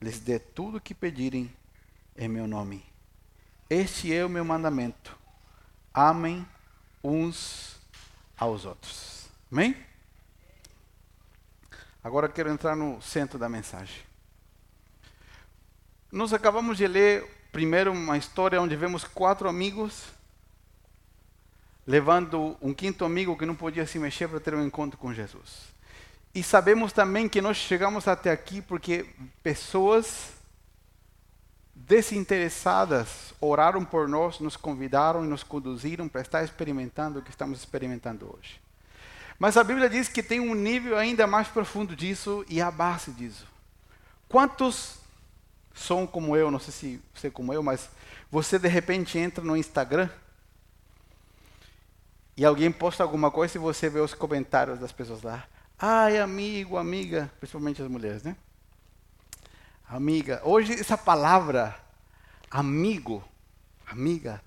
lhes 0.00 0.18
dê 0.18 0.38
tudo 0.38 0.78
o 0.78 0.80
que 0.80 0.94
pedirem 0.94 1.54
em 2.16 2.28
meu 2.28 2.46
nome. 2.46 2.84
Este 3.68 4.14
é 4.14 4.24
o 4.24 4.28
meu 4.28 4.44
mandamento. 4.44 5.16
Amem 5.92 6.46
uns 7.02 7.76
aos 8.36 8.64
outros. 8.64 9.28
Amém? 9.50 9.76
Agora 12.02 12.28
quero 12.28 12.50
entrar 12.50 12.76
no 12.76 13.00
centro 13.02 13.38
da 13.38 13.48
mensagem. 13.48 14.02
Nós 16.12 16.32
acabamos 16.32 16.76
de 16.76 16.86
ler 16.86 17.24
primeiro 17.50 17.92
uma 17.92 18.16
história 18.16 18.60
onde 18.60 18.76
vemos 18.76 19.02
quatro 19.02 19.48
amigos 19.48 20.04
levando 21.86 22.56
um 22.60 22.74
quinto 22.74 23.04
amigo 23.04 23.36
que 23.36 23.46
não 23.46 23.54
podia 23.54 23.86
se 23.86 23.98
mexer 23.98 24.28
para 24.28 24.40
ter 24.40 24.54
um 24.54 24.64
encontro 24.64 24.98
com 24.98 25.14
Jesus. 25.14 25.75
E 26.36 26.42
sabemos 26.42 26.92
também 26.92 27.30
que 27.30 27.40
nós 27.40 27.56
chegamos 27.56 28.06
até 28.06 28.30
aqui 28.30 28.60
porque 28.60 29.06
pessoas 29.42 30.34
desinteressadas 31.74 33.32
oraram 33.40 33.82
por 33.82 34.06
nós, 34.06 34.38
nos 34.38 34.54
convidaram 34.54 35.24
e 35.24 35.26
nos 35.26 35.42
conduziram 35.42 36.06
para 36.06 36.20
estar 36.20 36.44
experimentando 36.44 37.20
o 37.20 37.22
que 37.22 37.30
estamos 37.30 37.60
experimentando 37.60 38.30
hoje. 38.36 38.60
Mas 39.38 39.56
a 39.56 39.64
Bíblia 39.64 39.88
diz 39.88 40.08
que 40.08 40.22
tem 40.22 40.38
um 40.38 40.54
nível 40.54 40.98
ainda 40.98 41.26
mais 41.26 41.48
profundo 41.48 41.96
disso 41.96 42.44
e 42.50 42.60
a 42.60 42.70
base 42.70 43.12
disso. 43.12 43.46
Quantos 44.28 44.98
são 45.72 46.06
como 46.06 46.36
eu, 46.36 46.50
não 46.50 46.58
sei 46.58 46.72
se 46.74 47.02
você 47.14 47.28
é 47.28 47.30
como 47.30 47.50
eu, 47.50 47.62
mas 47.62 47.88
você 48.30 48.58
de 48.58 48.68
repente 48.68 49.16
entra 49.18 49.42
no 49.42 49.56
Instagram 49.56 50.10
e 52.36 52.44
alguém 52.44 52.70
posta 52.70 53.02
alguma 53.02 53.30
coisa 53.30 53.56
e 53.56 53.58
você 53.58 53.88
vê 53.88 54.00
os 54.00 54.12
comentários 54.12 54.78
das 54.78 54.92
pessoas 54.92 55.22
lá. 55.22 55.48
Ai, 55.78 56.18
amigo, 56.18 56.78
amiga, 56.78 57.30
principalmente 57.38 57.82
as 57.82 57.88
mulheres, 57.88 58.22
né? 58.22 58.34
Amiga. 59.86 60.40
Hoje 60.42 60.72
essa 60.72 60.96
palavra 60.96 61.78
amigo, 62.50 63.22
amiga, 63.86 64.40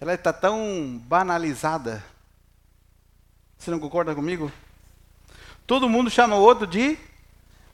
ela 0.00 0.14
está 0.14 0.32
tão 0.32 1.00
banalizada. 1.06 2.04
Você 3.56 3.70
não 3.70 3.78
concorda 3.78 4.16
comigo? 4.16 4.50
Todo 5.64 5.88
mundo 5.88 6.10
chama 6.10 6.34
o 6.34 6.42
outro 6.42 6.66
de 6.66 6.98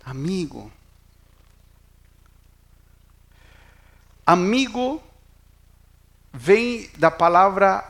amigo. 0.04 0.70
Amigo 4.26 5.02
vem 6.32 6.90
da 6.98 7.10
palavra 7.10 7.82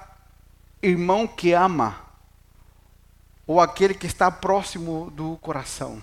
irmão 0.81 1.27
que 1.27 1.53
ama, 1.53 2.01
ou 3.51 3.61
aquele 3.61 3.95
que 3.95 4.07
está 4.07 4.31
próximo 4.31 5.11
do 5.11 5.37
coração. 5.39 6.01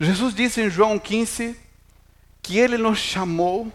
Jesus 0.00 0.34
disse 0.34 0.62
em 0.62 0.70
João 0.70 0.98
15 0.98 1.54
que 2.40 2.56
ele 2.56 2.78
nos 2.78 2.98
chamou, 2.98 3.70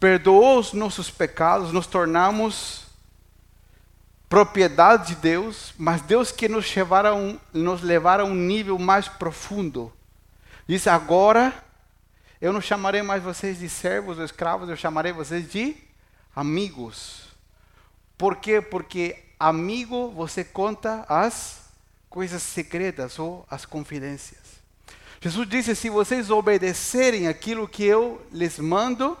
perdoou 0.00 0.58
os 0.58 0.72
nossos 0.72 1.12
pecados, 1.12 1.70
nos 1.70 1.86
tornamos 1.86 2.86
propriedade 4.28 5.14
de 5.14 5.14
Deus, 5.14 5.72
mas 5.78 6.02
Deus 6.02 6.32
que 6.32 6.48
nos 6.48 6.74
levar 6.74 7.06
a 7.06 7.14
um, 7.14 7.38
nos 7.52 7.80
levar 7.80 8.18
a 8.18 8.24
um 8.24 8.34
nível 8.34 8.80
mais 8.80 9.06
profundo. 9.06 9.92
Diz 10.66 10.88
agora 10.88 11.54
eu 12.40 12.52
não 12.52 12.60
chamarei 12.60 13.02
mais 13.02 13.22
vocês 13.22 13.60
de 13.60 13.68
servos 13.68 14.18
ou 14.18 14.24
escravos, 14.24 14.68
eu 14.68 14.76
chamarei 14.76 15.12
vocês 15.12 15.48
de 15.48 15.76
amigos. 16.34 17.28
Por 18.18 18.34
quê? 18.34 18.60
Porque 18.60 19.29
amigo 19.40 20.10
você 20.10 20.44
conta 20.44 21.06
as 21.08 21.62
coisas 22.10 22.42
secretas 22.42 23.18
ou 23.18 23.46
as 23.50 23.64
confidências. 23.64 24.38
Jesus 25.20 25.48
disse: 25.48 25.74
se 25.74 25.88
vocês 25.88 26.30
obedecerem 26.30 27.26
aquilo 27.26 27.66
que 27.66 27.84
eu 27.84 28.24
lhes 28.30 28.58
mando, 28.58 29.16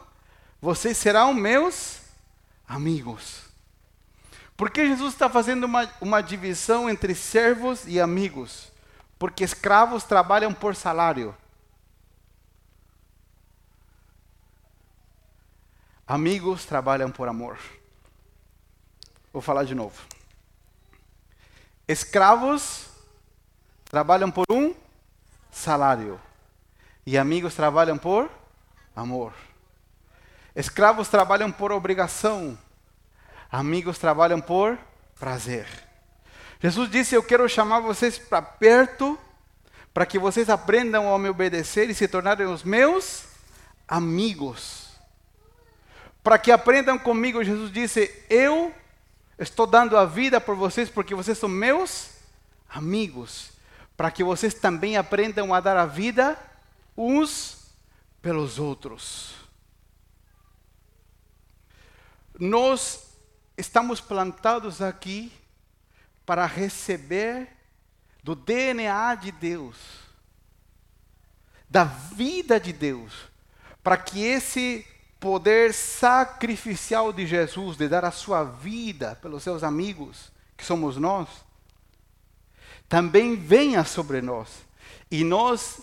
vocês 0.60 0.98
serão 0.98 1.32
meus 1.32 2.00
amigos. 2.68 3.48
Por 4.56 4.70
que 4.70 4.86
Jesus 4.86 5.14
está 5.14 5.28
fazendo 5.30 5.64
uma, 5.64 5.90
uma 6.02 6.20
divisão 6.20 6.88
entre 6.88 7.14
servos 7.14 7.86
e 7.86 7.98
amigos? 7.98 8.70
Porque 9.18 9.42
escravos 9.42 10.04
trabalham 10.04 10.52
por 10.52 10.76
salário. 10.76 11.34
Amigos 16.06 16.66
trabalham 16.66 17.10
por 17.10 17.28
amor. 17.28 17.58
Vou 19.32 19.40
falar 19.40 19.64
de 19.64 19.74
novo. 19.74 20.02
Escravos 21.90 22.86
trabalham 23.86 24.30
por 24.30 24.44
um 24.48 24.72
salário. 25.50 26.20
E 27.04 27.18
amigos 27.18 27.56
trabalham 27.56 27.98
por 27.98 28.30
amor. 28.94 29.32
Escravos 30.54 31.08
trabalham 31.08 31.50
por 31.50 31.72
obrigação. 31.72 32.56
Amigos 33.50 33.98
trabalham 33.98 34.40
por 34.40 34.78
prazer. 35.18 35.66
Jesus 36.60 36.88
disse: 36.88 37.16
Eu 37.16 37.24
quero 37.24 37.48
chamar 37.48 37.80
vocês 37.80 38.16
para 38.16 38.40
perto, 38.40 39.18
para 39.92 40.06
que 40.06 40.16
vocês 40.16 40.48
aprendam 40.48 41.12
a 41.12 41.18
me 41.18 41.28
obedecer 41.28 41.90
e 41.90 41.94
se 41.94 42.06
tornarem 42.06 42.46
os 42.46 42.62
meus 42.62 43.24
amigos. 43.88 44.90
Para 46.22 46.38
que 46.38 46.52
aprendam 46.52 46.96
comigo, 46.96 47.42
Jesus 47.42 47.72
disse: 47.72 48.24
Eu 48.30 48.72
Estou 49.40 49.66
dando 49.66 49.96
a 49.96 50.04
vida 50.04 50.38
por 50.38 50.54
vocês 50.54 50.90
porque 50.90 51.14
vocês 51.14 51.38
são 51.38 51.48
meus 51.48 52.10
amigos, 52.68 53.52
para 53.96 54.10
que 54.10 54.22
vocês 54.22 54.52
também 54.52 54.98
aprendam 54.98 55.54
a 55.54 55.60
dar 55.60 55.78
a 55.78 55.86
vida 55.86 56.38
uns 56.94 57.72
pelos 58.20 58.58
outros. 58.58 59.34
Nós 62.38 63.14
estamos 63.56 63.98
plantados 63.98 64.82
aqui 64.82 65.32
para 66.26 66.44
receber 66.44 67.48
do 68.22 68.34
DNA 68.34 69.14
de 69.14 69.32
Deus, 69.32 69.76
da 71.66 71.84
vida 71.84 72.60
de 72.60 72.74
Deus, 72.74 73.14
para 73.82 73.96
que 73.96 74.22
esse 74.22 74.86
poder 75.20 75.74
sacrificial 75.74 77.12
de 77.12 77.26
Jesus, 77.26 77.76
de 77.76 77.86
dar 77.86 78.06
a 78.06 78.10
sua 78.10 78.42
vida 78.42 79.18
pelos 79.20 79.42
seus 79.42 79.62
amigos, 79.62 80.32
que 80.56 80.64
somos 80.64 80.96
nós, 80.96 81.28
também 82.88 83.36
venha 83.36 83.84
sobre 83.84 84.22
nós. 84.22 84.48
E 85.10 85.22
nós, 85.22 85.80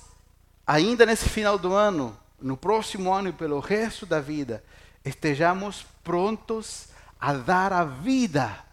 ainda 0.65 1.05
nesse 1.05 1.29
final 1.29 1.57
do 1.57 1.73
ano, 1.73 2.17
no 2.41 2.57
próximo 2.57 3.13
ano 3.13 3.29
e 3.29 3.33
pelo 3.33 3.59
resto 3.59 4.05
da 4.05 4.19
vida, 4.19 4.63
estejamos 5.05 5.85
prontos 6.03 6.87
a 7.19 7.33
dar 7.33 7.71
a 7.71 7.85
vida 7.85 8.65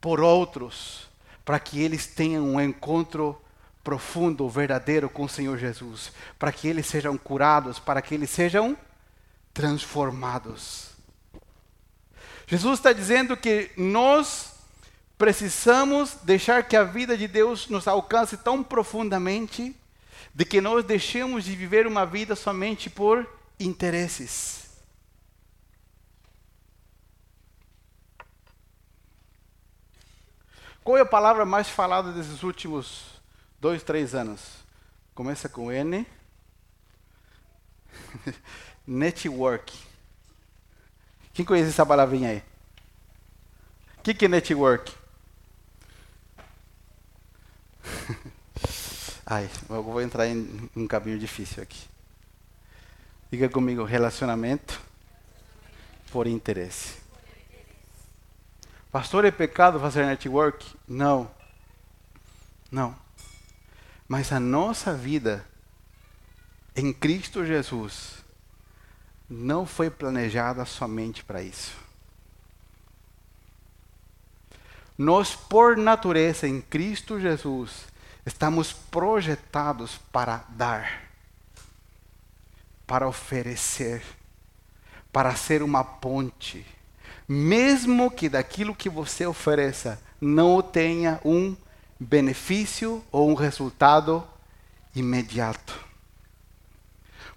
por 0.00 0.20
outros, 0.20 1.08
para 1.44 1.60
que 1.60 1.80
eles 1.80 2.06
tenham 2.06 2.44
um 2.44 2.60
encontro 2.60 3.40
profundo, 3.84 4.48
verdadeiro 4.48 5.08
com 5.08 5.24
o 5.24 5.28
Senhor 5.28 5.56
Jesus, 5.56 6.12
para 6.38 6.52
que 6.52 6.66
eles 6.66 6.86
sejam 6.86 7.16
curados, 7.16 7.78
para 7.78 8.02
que 8.02 8.14
eles 8.14 8.30
sejam 8.30 8.76
transformados. 9.52 10.90
Jesus 12.46 12.78
está 12.78 12.92
dizendo 12.92 13.36
que 13.36 13.70
nós 13.76 14.52
precisamos 15.16 16.14
deixar 16.22 16.66
que 16.66 16.76
a 16.76 16.84
vida 16.84 17.16
de 17.16 17.28
Deus 17.28 17.68
nos 17.68 17.86
alcance 17.86 18.36
tão 18.36 18.62
profundamente 18.62 19.76
de 20.34 20.44
que 20.44 20.60
nós 20.60 20.84
deixemos 20.84 21.44
de 21.44 21.54
viver 21.54 21.86
uma 21.86 22.04
vida 22.04 22.34
somente 22.34 22.90
por 22.90 23.28
interesses. 23.60 24.62
Qual 30.82 30.98
é 30.98 31.02
a 31.02 31.06
palavra 31.06 31.44
mais 31.44 31.68
falada 31.68 32.10
desses 32.12 32.42
últimos 32.42 33.20
dois, 33.60 33.84
três 33.84 34.16
anos? 34.16 34.64
Começa 35.14 35.48
com 35.48 35.70
N. 35.70 36.04
Network. 38.86 39.72
Quem 41.32 41.44
conhece 41.44 41.70
essa 41.70 41.86
palavrinha 41.86 42.30
aí? 42.30 42.42
O 43.98 44.02
que, 44.02 44.12
que 44.14 44.24
é 44.24 44.28
network? 44.28 44.92
Ai, 49.24 49.48
eu 49.70 49.82
vou 49.82 50.02
entrar 50.02 50.26
em 50.26 50.68
um 50.76 50.86
caminho 50.86 51.18
difícil 51.18 51.62
aqui. 51.62 51.86
Diga 53.30 53.48
comigo, 53.48 53.84
relacionamento 53.84 54.80
por 56.10 56.26
interesse. 56.26 57.00
Pastor, 58.90 59.24
é 59.24 59.30
pecado 59.30 59.80
fazer 59.80 60.04
network? 60.04 60.76
Não. 60.86 61.30
Não. 62.70 62.94
Mas 64.06 64.32
a 64.32 64.38
nossa 64.38 64.94
vida 64.94 65.46
em 66.76 66.92
Cristo 66.92 67.46
Jesus 67.46 68.21
não 69.32 69.66
foi 69.66 69.90
planejada 69.90 70.64
somente 70.64 71.24
para 71.24 71.42
isso. 71.42 71.82
nós, 75.02 75.34
por 75.34 75.76
natureza, 75.76 76.46
em 76.46 76.60
Cristo 76.60 77.18
Jesus, 77.18 77.86
estamos 78.24 78.72
projetados 78.72 79.98
para 80.12 80.44
dar, 80.50 81.02
para 82.86 83.08
oferecer, 83.08 84.02
para 85.12 85.34
ser 85.34 85.62
uma 85.62 85.82
ponte, 85.82 86.64
mesmo 87.28 88.10
que 88.10 88.28
daquilo 88.28 88.74
que 88.74 88.88
você 88.88 89.26
ofereça 89.26 90.00
não 90.20 90.62
tenha 90.62 91.20
um 91.24 91.56
benefício 91.98 93.04
ou 93.10 93.28
um 93.28 93.34
resultado 93.34 94.24
imediato. 94.94 95.91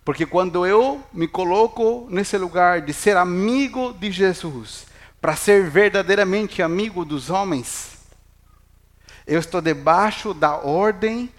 Porque 0.06 0.24
quando 0.24 0.68
eu 0.68 1.04
me 1.12 1.28
coloco 1.28 2.08
nesse 2.12 2.38
lugar 2.38 2.82
de 2.82 2.94
ser 2.94 3.18
amigo 3.18 3.92
de 3.92 4.12
Jesus, 4.12 4.86
para 5.20 5.36
ser 5.36 5.68
verdadeiramente 5.68 6.62
amigo 6.62 7.04
dos 7.04 7.32
homens, 7.32 7.98
eu 9.26 9.40
estou 9.40 9.60
debaixo 9.60 10.32
da 10.32 10.58
ordem 10.58 11.32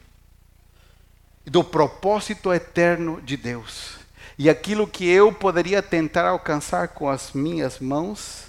do 1.44 1.62
propósito 1.62 2.52
eterno 2.52 3.22
de 3.22 3.36
Deus. 3.36 3.98
E 4.36 4.50
aquilo 4.50 4.88
que 4.88 5.08
eu 5.08 5.32
poderia 5.32 5.80
tentar 5.80 6.26
alcançar 6.26 6.88
com 6.88 7.08
as 7.08 7.32
minhas 7.32 7.78
mãos, 7.78 8.46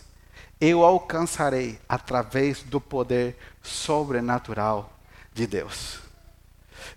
eu 0.60 0.84
alcançarei 0.84 1.80
através 1.88 2.64
do 2.64 2.82
poder 2.82 3.38
sobrenatural 3.62 4.92
de 5.32 5.46
Deus. 5.46 6.00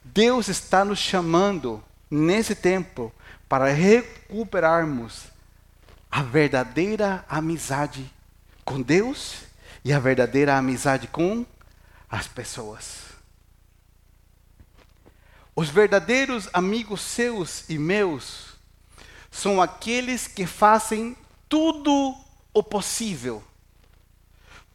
Deus 0.03 0.49
está 0.49 0.87
nos 0.87 0.99
chamando 0.99 1.85
nesse 2.11 2.55
tempo 2.55 3.13
para 3.49 3.67
recuperarmos 3.67 5.25
a 6.11 6.23
verdadeira 6.23 7.25
amizade 7.29 8.13
com 8.65 8.83
Deus 8.83 9.43
e 9.85 9.93
a 9.93 9.99
verdadeira 9.99 10.57
amizade 10.57 11.07
com 11.07 11.47
as 12.11 12.27
pessoas. 12.27 13.11
Os 15.55 15.69
verdadeiros 15.69 16.49
amigos 16.53 17.01
seus 17.01 17.69
e 17.69 17.79
meus 17.79 18.55
são 19.31 19.61
aqueles 19.61 20.27
que 20.27 20.47
fazem 20.47 21.17
tudo 21.49 22.17
o 22.53 22.63
possível, 22.63 23.43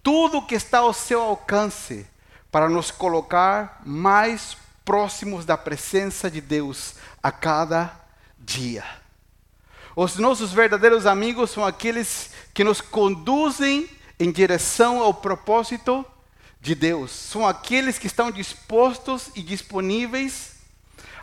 tudo 0.01 0.41
que 0.41 0.55
está 0.55 0.79
ao 0.79 0.93
seu 0.93 1.21
alcance, 1.21 2.07
para 2.51 2.69
nos 2.69 2.91
colocar 2.91 3.81
mais 3.85 4.55
próximos 4.85 5.43
da 5.43 5.57
presença 5.57 6.29
de 6.29 6.39
Deus 6.39 6.95
a 7.25 7.31
cada 7.31 7.91
dia. 8.37 8.83
Os 9.95 10.17
nossos 10.17 10.53
verdadeiros 10.53 11.07
amigos 11.07 11.49
são 11.49 11.65
aqueles 11.65 12.29
que 12.53 12.63
nos 12.63 12.81
conduzem 12.81 13.89
em 14.19 14.31
direção 14.31 14.99
ao 14.99 15.11
propósito 15.11 16.05
de 16.61 16.75
Deus. 16.75 17.09
São 17.09 17.47
aqueles 17.47 17.97
que 17.97 18.05
estão 18.05 18.29
dispostos 18.29 19.31
e 19.33 19.41
disponíveis 19.41 20.57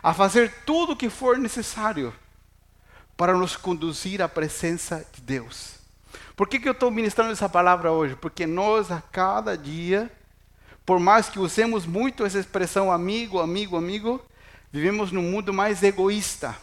a 0.03 0.13
fazer 0.13 0.53
tudo 0.65 0.91
o 0.91 0.95
que 0.97 1.09
for 1.09 1.37
necessário 1.37 2.13
para 3.15 3.33
nos 3.33 3.55
conduzir 3.55 4.21
à 4.21 4.27
presença 4.27 5.07
de 5.13 5.21
Deus. 5.21 5.75
Por 6.35 6.49
que, 6.49 6.59
que 6.59 6.67
eu 6.67 6.73
estou 6.73 6.91
ministrando 6.91 7.31
essa 7.31 7.47
palavra 7.47 7.93
hoje? 7.93 8.17
Porque 8.17 8.45
nós, 8.45 8.91
a 8.91 8.99
cada 8.99 9.57
dia, 9.57 10.11
por 10.85 10.99
mais 10.99 11.29
que 11.29 11.39
usemos 11.39 11.85
muito 11.85 12.25
essa 12.25 12.39
expressão 12.39 12.91
amigo, 12.91 13.39
amigo, 13.39 13.77
amigo, 13.77 14.21
vivemos 14.73 15.11
num 15.11 15.21
mundo 15.21 15.53
mais 15.53 15.83
egoísta. 15.83 16.57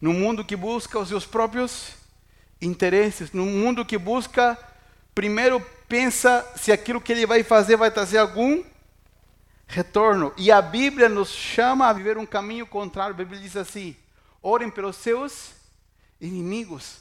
Num 0.00 0.12
mundo 0.12 0.44
que 0.44 0.54
busca 0.54 0.96
os 0.96 1.08
seus 1.08 1.26
próprios 1.26 1.94
interesses. 2.62 3.32
Num 3.32 3.46
mundo 3.46 3.84
que 3.84 3.98
busca, 3.98 4.56
primeiro 5.12 5.60
pensa 5.88 6.48
se 6.54 6.70
aquilo 6.70 7.00
que 7.00 7.10
ele 7.10 7.26
vai 7.26 7.42
fazer 7.42 7.76
vai 7.76 7.90
trazer 7.90 8.18
algum 8.18 8.62
retorno. 9.66 10.32
E 10.36 10.52
a 10.52 10.62
Bíblia 10.62 11.08
nos 11.08 11.30
chama 11.30 11.88
a 11.88 11.92
viver 11.92 12.16
um 12.16 12.24
caminho 12.24 12.64
contrário. 12.64 13.12
A 13.12 13.18
Bíblia 13.18 13.40
diz 13.40 13.56
assim: 13.56 13.96
orem 14.40 14.70
pelos 14.70 14.94
seus 14.94 15.50
inimigos. 16.20 17.00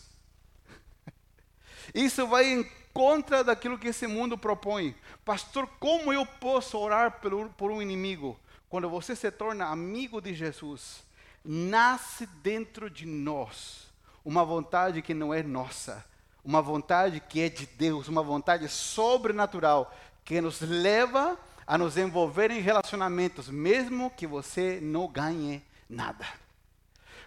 Isso 1.93 2.25
vai 2.25 2.51
em 2.51 2.67
contra 2.91 3.43
daquilo 3.43 3.77
que 3.77 3.89
esse 3.89 4.07
mundo 4.07 4.39
propõe. 4.39 4.95
Pastor, 5.23 5.69
como 5.79 6.11
eu 6.11 6.25
posso 6.25 6.79
orar 6.79 7.19
por, 7.21 7.49
por 7.49 7.69
um 7.69 7.79
inimigo? 7.79 8.39
Quando 8.69 8.89
você 8.89 9.15
se 9.15 9.31
torna 9.31 9.67
amigo 9.67 10.21
de 10.21 10.33
Jesus, 10.33 11.03
nasce 11.43 12.25
dentro 12.25 12.89
de 12.89 13.05
nós 13.05 13.87
uma 14.25 14.43
vontade 14.43 15.01
que 15.01 15.13
não 15.13 15.33
é 15.33 15.41
nossa, 15.41 16.05
uma 16.43 16.61
vontade 16.61 17.21
que 17.21 17.41
é 17.41 17.49
de 17.49 17.65
Deus, 17.65 18.07
uma 18.07 18.21
vontade 18.21 18.67
sobrenatural 18.67 19.95
que 20.25 20.41
nos 20.41 20.59
leva 20.59 21.37
a 21.65 21.77
nos 21.77 21.97
envolver 21.97 22.51
em 22.51 22.59
relacionamentos, 22.59 23.47
mesmo 23.47 24.09
que 24.09 24.27
você 24.27 24.79
não 24.81 25.07
ganhe 25.07 25.63
nada. 25.89 26.25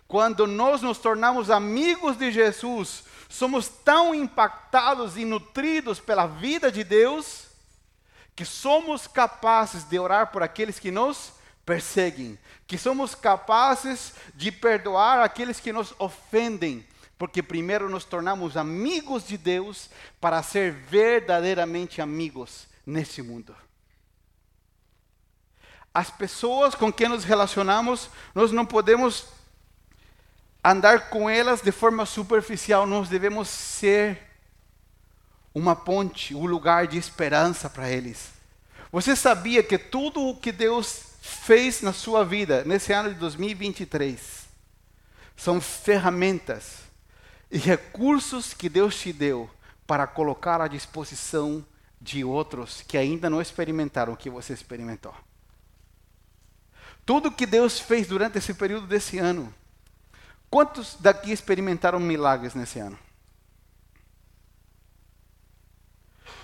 Quando 0.07 0.46
nós 0.46 0.83
nos 0.83 0.98
tornamos 0.98 1.50
amigos 1.50 2.18
de 2.18 2.31
Jesus, 2.31 3.05
somos 3.29 3.68
tão 3.68 4.14
impactados 4.14 5.16
e 5.16 5.24
nutridos 5.24 6.00
pela 6.00 6.26
vida 6.26 6.70
de 6.70 6.83
Deus, 6.83 7.50
que 8.40 8.44
somos 8.46 9.07
capazes 9.07 9.85
de 9.85 9.98
orar 9.98 10.33
por 10.33 10.42
aqueles 10.42 10.79
que 10.79 10.90
nos 10.90 11.35
perseguem, 11.62 12.38
que 12.66 12.79
somos 12.79 13.14
capazes 13.14 14.14
de 14.35 14.50
perdoar 14.50 15.20
aqueles 15.20 15.61
que 15.61 15.70
nos 15.70 15.92
ofendem, 15.98 16.83
porque 17.18 17.42
primeiro 17.42 17.90
nos 17.90 18.07
tornamos 18.07 18.57
amigos 18.57 19.26
de 19.26 19.37
Deus 19.37 19.90
para 20.18 20.42
ser 20.42 20.72
verdadeiramente 20.72 22.00
amigos 22.00 22.66
nesse 22.87 23.20
mundo. 23.20 23.55
As 25.92 26.09
pessoas 26.11 26.74
com 26.74 26.90
quem 26.90 27.11
nos 27.11 27.24
relacionamos, 27.24 28.09
nós 28.35 28.50
não 28.53 28.64
podemos 28.64 29.26
andar 30.64 31.11
com 31.11 31.29
elas 31.29 31.61
de 31.61 31.72
forma 31.72 32.07
superficial, 32.07 32.87
nós 32.87 33.07
devemos 33.07 33.50
ser 33.50 34.30
uma 35.55 35.75
ponte, 35.75 36.35
um 36.35 36.47
lugar 36.47 36.87
de 36.87 36.99
esperança 36.99 37.69
para 37.69 37.91
eles. 37.91 38.31
Você 38.93 39.15
sabia 39.15 39.63
que 39.63 39.79
tudo 39.79 40.27
o 40.27 40.37
que 40.37 40.53
Deus 40.53 41.11
fez 41.21 41.83
na 41.83 41.93
sua 41.93 42.25
vida 42.25 42.65
nesse 42.65 42.93
ano 42.93 43.13
de 43.13 43.21
2023 43.21 44.49
são 45.37 45.61
ferramentas 45.61 46.79
e 47.51 47.59
recursos 47.59 48.53
que 48.53 48.69
Deus 48.69 48.99
te 48.99 49.13
deu 49.13 49.51
para 49.87 50.07
colocar 50.07 50.61
à 50.61 50.69
disposição 50.69 51.65
de 52.01 52.25
outros 52.25 52.83
que 52.87 52.97
ainda 52.97 53.29
não 53.29 53.41
experimentaram 53.41 54.13
o 54.13 54.17
que 54.17 54.31
você 54.31 54.53
experimentou. 54.53 55.15
Tudo 57.05 57.33
que 57.33 57.47
Deus 57.47 57.79
fez 57.79 58.07
durante 58.07 58.39
esse 58.39 58.55
período 58.55 58.87
desse 58.87 59.19
ano 59.19 59.53
Quantos 60.51 60.97
daqui 60.99 61.31
experimentaram 61.31 62.01
milagres 62.01 62.55
nesse 62.55 62.81
ano? 62.81 62.99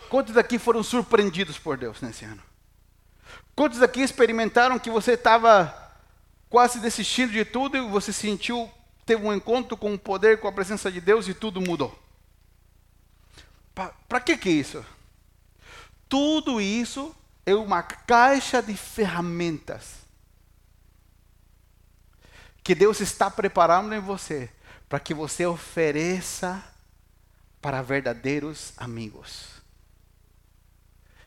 Quantos 0.09 0.35
daqui 0.35 0.59
foram 0.59 0.83
surpreendidos 0.83 1.59
por 1.59 1.77
Deus 1.77 2.01
nesse 2.01 2.25
ano? 2.25 2.43
Quantos 3.55 3.79
daqui 3.79 4.01
experimentaram 4.01 4.79
que 4.79 4.91
você 4.91 5.13
estava 5.13 5.75
quase 6.49 6.79
desistindo 6.79 7.33
de 7.33 7.45
tudo 7.45 7.77
e 7.77 7.81
você 7.81 8.13
sentiu, 8.13 8.71
teve 9.05 9.25
um 9.25 9.33
encontro 9.33 9.77
com 9.77 9.93
o 9.95 9.99
poder, 9.99 10.39
com 10.41 10.47
a 10.47 10.53
presença 10.53 10.91
de 10.93 11.01
Deus 11.01 11.27
e 11.27 11.35
tudo 11.35 11.61
mudou? 11.61 11.99
Para 13.75 14.21
que 14.21 14.37
que 14.37 14.49
isso? 14.49 14.85
Tudo 16.09 16.61
isso 16.61 17.15
é 17.45 17.55
uma 17.55 17.83
caixa 17.83 18.63
de 18.63 18.77
ferramentas 18.77 19.97
que 22.63 22.75
Deus 22.75 23.01
está 23.01 23.31
preparando 23.31 23.95
em 23.95 24.01
você 24.01 24.51
para 24.89 25.01
que 25.01 25.15
você 25.15 25.47
ofereça 25.47 26.63
para 27.61 27.83
verdadeiros 27.83 28.73
amigos 28.77 29.56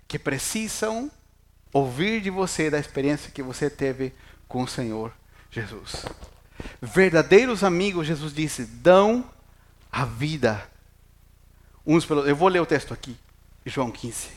que 0.10 0.18
precisam 0.18 1.10
ouvir 1.72 2.20
de 2.20 2.32
você 2.32 2.70
da 2.70 2.80
experiência 2.80 3.32
que 3.32 3.44
você 3.44 3.70
teve 3.70 4.12
com 4.48 4.64
o 4.64 4.68
Senhor 4.68 5.14
Jesus. 5.52 6.04
Verdadeiros 6.82 7.64
amigos, 7.64 8.08
Jesus 8.08 8.34
disse, 8.34 8.66
dão 8.66 9.24
a 9.92 10.06
vida 10.06 10.68
uns 11.86 12.06
pelos. 12.06 12.28
Eu 12.28 12.36
vou 12.36 12.48
ler 12.48 12.60
o 12.60 12.66
texto 12.66 12.92
aqui, 12.92 13.16
João 13.66 13.92
15. 13.92 14.32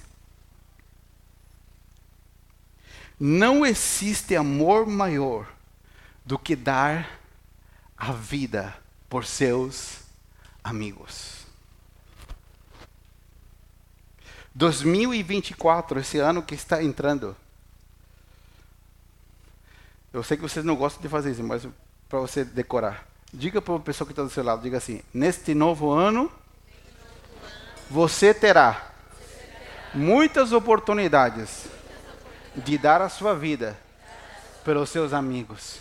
Não 3.19 3.65
existe 3.65 4.37
amor 4.37 4.87
maior 4.87 5.47
do 6.25 6.39
que 6.39 6.55
dar 6.55 7.19
a 7.97 8.13
vida 8.13 8.77
por 9.09 9.25
seus 9.25 10.01
amigos. 10.63 11.42
2024, 14.55 16.01
esse 16.01 16.19
ano 16.19 16.43
que 16.43 16.55
está 16.55 16.83
entrando. 16.83 17.37
Eu 20.13 20.23
sei 20.23 20.37
que 20.37 20.43
vocês 20.43 20.65
não 20.65 20.77
gostam 20.77 21.01
de 21.01 21.09
fazer 21.09 21.31
isso, 21.31 21.43
mas 21.43 21.67
para 22.09 22.19
você 22.19 22.45
decorar. 22.45 23.07
Diga 23.33 23.63
para 23.63 23.77
a 23.77 23.81
pessoa 23.81 24.07
que 24.07 24.13
está 24.13 24.23
do 24.23 24.29
seu 24.29 24.45
lado, 24.45 24.63
diga 24.63 24.77
assim: 24.77 25.01
neste 25.13 25.55
novo 25.55 25.91
ano, 25.91 26.31
você 27.89 28.35
terá 28.35 28.93
muitas 29.95 30.53
oportunidades 30.53 31.67
de 32.55 32.77
dar 32.77 33.01
a 33.01 33.09
sua 33.09 33.35
vida 33.35 33.79
pelos 34.65 34.91
seus 34.91 35.13
amigos. 35.13 35.81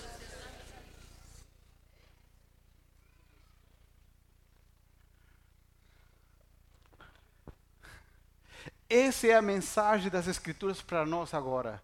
Essa 8.94 9.28
é 9.28 9.36
a 9.36 9.42
mensagem 9.42 10.10
das 10.12 10.28
Escrituras 10.28 10.82
para 10.82 11.06
nós 11.06 11.34
agora. 11.34 11.82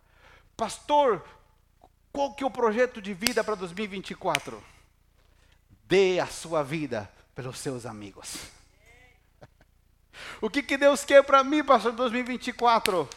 Pastor, 0.57 1.25
qual 2.11 2.33
que 2.33 2.43
é 2.43 2.45
o 2.45 2.51
projeto 2.51 3.01
de 3.01 3.13
vida 3.13 3.41
para 3.45 3.55
2024? 3.55 4.61
Dê 5.85 6.19
a 6.19 6.27
sua 6.27 6.61
vida 6.63 7.09
pelos 7.33 7.59
seus 7.59 7.85
amigos. 7.85 8.35
O 10.41 10.49
que, 10.49 10.61
que 10.61 10.75
Deus 10.75 11.05
quer 11.05 11.23
para 11.23 11.45
mim, 11.45 11.63
pastor, 11.63 11.93
2024? 11.93 13.07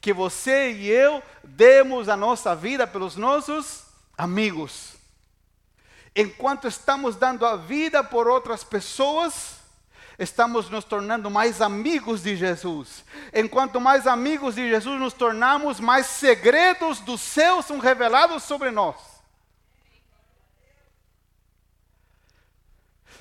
Que 0.00 0.14
você 0.14 0.72
e 0.72 0.88
eu 0.88 1.22
demos 1.44 2.08
a 2.08 2.16
nossa 2.16 2.56
vida 2.56 2.86
pelos 2.86 3.16
nossos 3.16 3.84
amigos. 4.16 4.94
Enquanto 6.14 6.66
estamos 6.66 7.16
dando 7.16 7.44
a 7.44 7.54
vida 7.54 8.02
por 8.02 8.28
outras 8.28 8.64
pessoas, 8.64 9.55
estamos 10.18 10.70
nos 10.70 10.84
tornando 10.84 11.30
mais 11.30 11.60
amigos 11.60 12.22
de 12.22 12.36
Jesus. 12.36 13.04
Enquanto 13.32 13.80
mais 13.80 14.06
amigos 14.06 14.54
de 14.54 14.68
Jesus 14.68 14.98
nos 14.98 15.12
tornamos, 15.12 15.80
mais 15.80 16.06
segredos 16.06 17.00
do 17.00 17.18
céu 17.18 17.62
são 17.62 17.78
revelados 17.78 18.42
sobre 18.42 18.70
nós. 18.70 18.96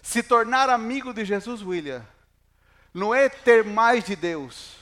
Se 0.01 0.21
tornar 0.21 0.69
amigo 0.69 1.13
de 1.13 1.25
Jesus, 1.25 1.61
William, 1.61 2.05
não 2.93 3.13
é 3.13 3.27
ter 3.27 3.63
mais 3.63 4.03
de 4.03 4.15
Deus. 4.15 4.75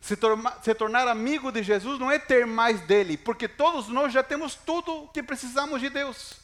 Se, 0.00 0.16
torma, 0.16 0.56
se, 0.62 0.74
tornar 0.74 1.06
amigo 1.08 1.52
de 1.52 1.62
Jesus 1.62 1.98
não 1.98 2.10
é 2.10 2.18
ter 2.18 2.46
mais 2.46 2.80
dele, 2.80 3.16
porque 3.16 3.46
todos 3.46 3.88
nós 3.88 4.12
já 4.12 4.22
temos 4.22 4.54
tudo 4.54 5.08
que 5.12 5.22
precisamos 5.22 5.80
de 5.80 5.90
Deus. 5.90 6.39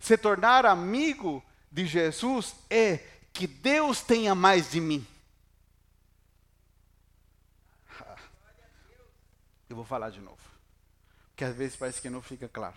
Se 0.00 0.16
tornar 0.16 0.64
amigo 0.64 1.44
de 1.70 1.86
Jesus 1.86 2.56
é 2.68 2.96
que 3.32 3.46
Deus 3.46 4.00
tenha 4.00 4.34
mais 4.34 4.70
de 4.70 4.80
mim. 4.80 5.06
Eu 9.68 9.76
vou 9.76 9.84
falar 9.84 10.10
de 10.10 10.20
novo, 10.20 10.40
porque 11.28 11.44
às 11.44 11.54
vezes 11.54 11.76
parece 11.76 12.00
que 12.00 12.10
não 12.10 12.20
fica 12.20 12.48
claro. 12.48 12.76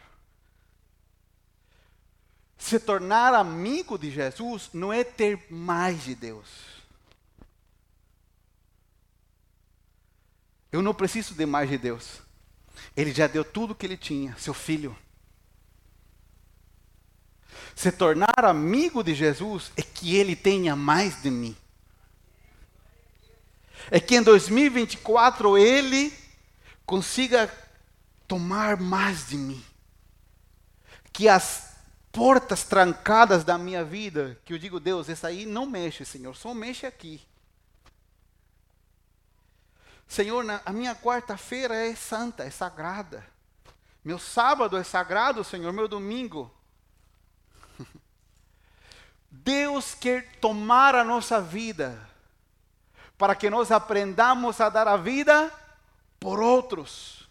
Se 2.58 2.80
tornar 2.80 3.34
amigo 3.34 3.98
de 3.98 4.12
Jesus 4.12 4.70
não 4.74 4.94
é 4.94 5.04
ter 5.04 5.52
mais 5.52 6.04
de 6.04 6.14
Deus. 6.14 6.48
Eu 10.72 10.82
não 10.82 10.94
preciso 10.94 11.34
de 11.34 11.46
mais 11.46 11.70
de 11.70 11.78
Deus. 11.78 12.22
Ele 12.96 13.12
já 13.12 13.28
deu 13.28 13.44
tudo 13.44 13.72
o 13.72 13.76
que 13.76 13.86
ele 13.86 13.98
tinha, 13.98 14.36
seu 14.38 14.54
filho. 14.54 14.96
Se 17.76 17.92
tornar 17.92 18.46
amigo 18.46 19.04
de 19.04 19.16
Jesus 19.16 19.72
é 19.76 19.82
que 19.82 20.16
ele 20.16 20.36
tenha 20.36 20.76
mais 20.76 21.22
de 21.22 21.30
mim. 21.30 21.56
É 23.90 24.00
que 24.00 24.16
em 24.16 24.22
2024 24.22 25.58
ele 25.58 26.14
consiga 26.86 27.52
tomar 28.28 28.78
mais 28.78 29.28
de 29.28 29.38
mim. 29.38 29.64
Que 31.12 31.28
as 31.28 31.74
portas 32.12 32.64
trancadas 32.64 33.44
da 33.44 33.58
minha 33.58 33.84
vida, 33.84 34.40
que 34.46 34.54
eu 34.54 34.58
digo, 34.58 34.80
Deus, 34.80 35.10
essa 35.10 35.28
aí 35.28 35.46
não 35.46 35.66
mexe, 35.66 36.06
Senhor, 36.06 36.36
só 36.36 36.54
mexe 36.54 36.86
aqui. 36.86 37.22
Senhor, 40.08 40.46
a 40.64 40.72
minha 40.72 40.96
quarta-feira 40.96 41.74
é 41.76 41.96
santa, 41.96 42.44
é 42.44 42.52
sagrada. 42.52 43.26
Meu 44.06 44.20
sábado 44.20 44.78
é 44.78 44.84
sagrado, 44.84 45.44
Senhor, 45.44 45.74
meu 45.74 45.88
domingo. 45.88 46.52
Deus 49.36 49.96
quer 49.96 50.36
tomar 50.40 50.94
a 50.94 51.04
nossa 51.04 51.42
vida 51.42 52.00
para 53.18 53.34
que 53.34 53.50
nós 53.50 53.72
aprendamos 53.72 54.62
a 54.62 54.70
dar 54.70 54.88
a 54.88 54.96
vida 54.96 55.52
por 56.20 56.40
outros. 56.40 57.28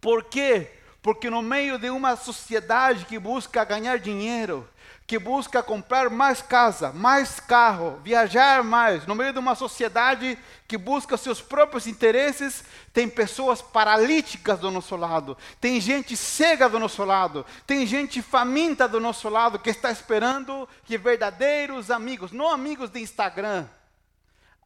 Por 0.00 0.24
quê? 0.24 0.72
Porque 1.00 1.30
no 1.30 1.40
meio 1.40 1.78
de 1.78 1.88
uma 1.88 2.16
sociedade 2.16 3.04
que 3.04 3.16
busca 3.16 3.64
ganhar 3.64 4.00
dinheiro, 4.00 4.68
que 5.12 5.18
busca 5.18 5.62
comprar 5.62 6.08
mais 6.08 6.40
casa, 6.40 6.90
mais 6.90 7.38
carro, 7.38 8.00
viajar 8.02 8.64
mais, 8.64 9.06
no 9.06 9.14
meio 9.14 9.30
de 9.30 9.38
uma 9.38 9.54
sociedade 9.54 10.38
que 10.66 10.78
busca 10.78 11.18
seus 11.18 11.38
próprios 11.38 11.86
interesses, 11.86 12.64
tem 12.94 13.06
pessoas 13.06 13.60
paralíticas 13.60 14.58
do 14.58 14.70
nosso 14.70 14.96
lado, 14.96 15.36
tem 15.60 15.78
gente 15.82 16.16
cega 16.16 16.66
do 16.66 16.78
nosso 16.78 17.04
lado, 17.04 17.44
tem 17.66 17.86
gente 17.86 18.22
faminta 18.22 18.88
do 18.88 18.98
nosso 18.98 19.28
lado 19.28 19.58
que 19.58 19.68
está 19.68 19.90
esperando 19.90 20.66
que 20.86 20.96
verdadeiros 20.96 21.90
amigos, 21.90 22.32
não 22.32 22.48
amigos 22.48 22.88
de 22.88 22.98
Instagram, 23.00 23.66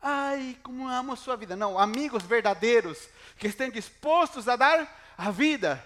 ai, 0.00 0.56
como 0.62 0.86
amo 0.86 1.14
a 1.14 1.16
sua 1.16 1.34
vida, 1.34 1.56
não, 1.56 1.76
amigos 1.76 2.22
verdadeiros 2.22 3.08
que 3.36 3.48
estão 3.48 3.68
dispostos 3.68 4.48
a 4.48 4.54
dar 4.54 5.12
a 5.18 5.28
vida 5.32 5.84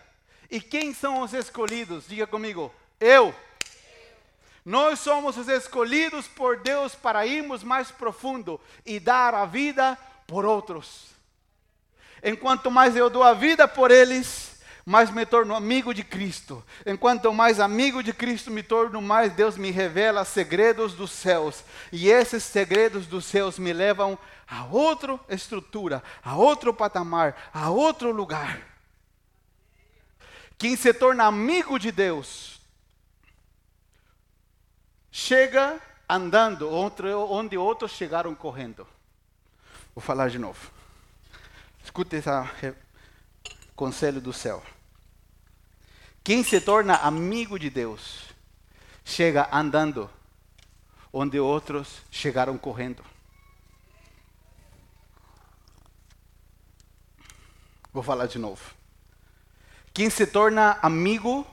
e 0.50 0.60
quem 0.60 0.92
são 0.92 1.22
os 1.22 1.32
escolhidos? 1.32 2.06
Diga 2.06 2.26
comigo, 2.26 2.70
eu. 3.00 3.34
Nós 4.64 5.00
somos 5.00 5.36
os 5.36 5.48
escolhidos 5.48 6.26
por 6.28 6.58
Deus 6.58 6.94
para 6.94 7.26
irmos 7.26 7.62
mais 7.62 7.90
profundo 7.90 8.60
e 8.84 9.00
dar 9.00 9.34
a 9.34 9.46
vida 9.46 9.96
por 10.26 10.44
outros. 10.44 11.06
Enquanto 12.22 12.70
mais 12.70 12.94
eu 12.94 13.08
dou 13.08 13.22
a 13.22 13.32
vida 13.32 13.66
por 13.66 13.90
eles, 13.90 14.60
mais 14.84 15.10
me 15.10 15.24
torno 15.24 15.54
amigo 15.54 15.94
de 15.94 16.04
Cristo. 16.04 16.62
Enquanto 16.84 17.32
mais 17.32 17.58
amigo 17.58 18.02
de 18.02 18.12
Cristo 18.12 18.50
me 18.50 18.62
torno, 18.62 19.00
mais 19.00 19.32
Deus 19.32 19.56
me 19.56 19.70
revela 19.70 20.24
segredos 20.24 20.92
dos 20.94 21.10
céus. 21.10 21.64
E 21.90 22.10
esses 22.10 22.42
segredos 22.42 23.06
dos 23.06 23.24
céus 23.24 23.58
me 23.58 23.72
levam 23.72 24.18
a 24.46 24.64
outra 24.64 25.18
estrutura, 25.28 26.02
a 26.22 26.36
outro 26.36 26.74
patamar, 26.74 27.50
a 27.54 27.70
outro 27.70 28.10
lugar. 28.12 28.60
Quem 30.58 30.76
se 30.76 30.92
torna 30.92 31.24
amigo 31.24 31.78
de 31.78 31.90
Deus 31.90 32.59
chega 35.10 35.80
andando 36.08 36.68
onde 36.70 37.56
outros 37.56 37.92
chegaram 37.92 38.34
correndo. 38.34 38.86
Vou 39.94 40.02
falar 40.02 40.28
de 40.28 40.38
novo. 40.38 40.70
Escute 41.82 42.16
esse 42.16 42.74
conselho 43.74 44.20
do 44.20 44.32
céu. 44.32 44.62
Quem 46.22 46.44
se 46.44 46.60
torna 46.60 46.96
amigo 46.96 47.58
de 47.58 47.70
Deus 47.70 48.26
chega 49.04 49.48
andando 49.52 50.10
onde 51.12 51.40
outros 51.40 52.02
chegaram 52.10 52.56
correndo. 52.56 53.04
Vou 57.92 58.02
falar 58.02 58.26
de 58.26 58.38
novo. 58.38 58.74
Quem 59.92 60.08
se 60.08 60.26
torna 60.26 60.78
amigo 60.80 61.44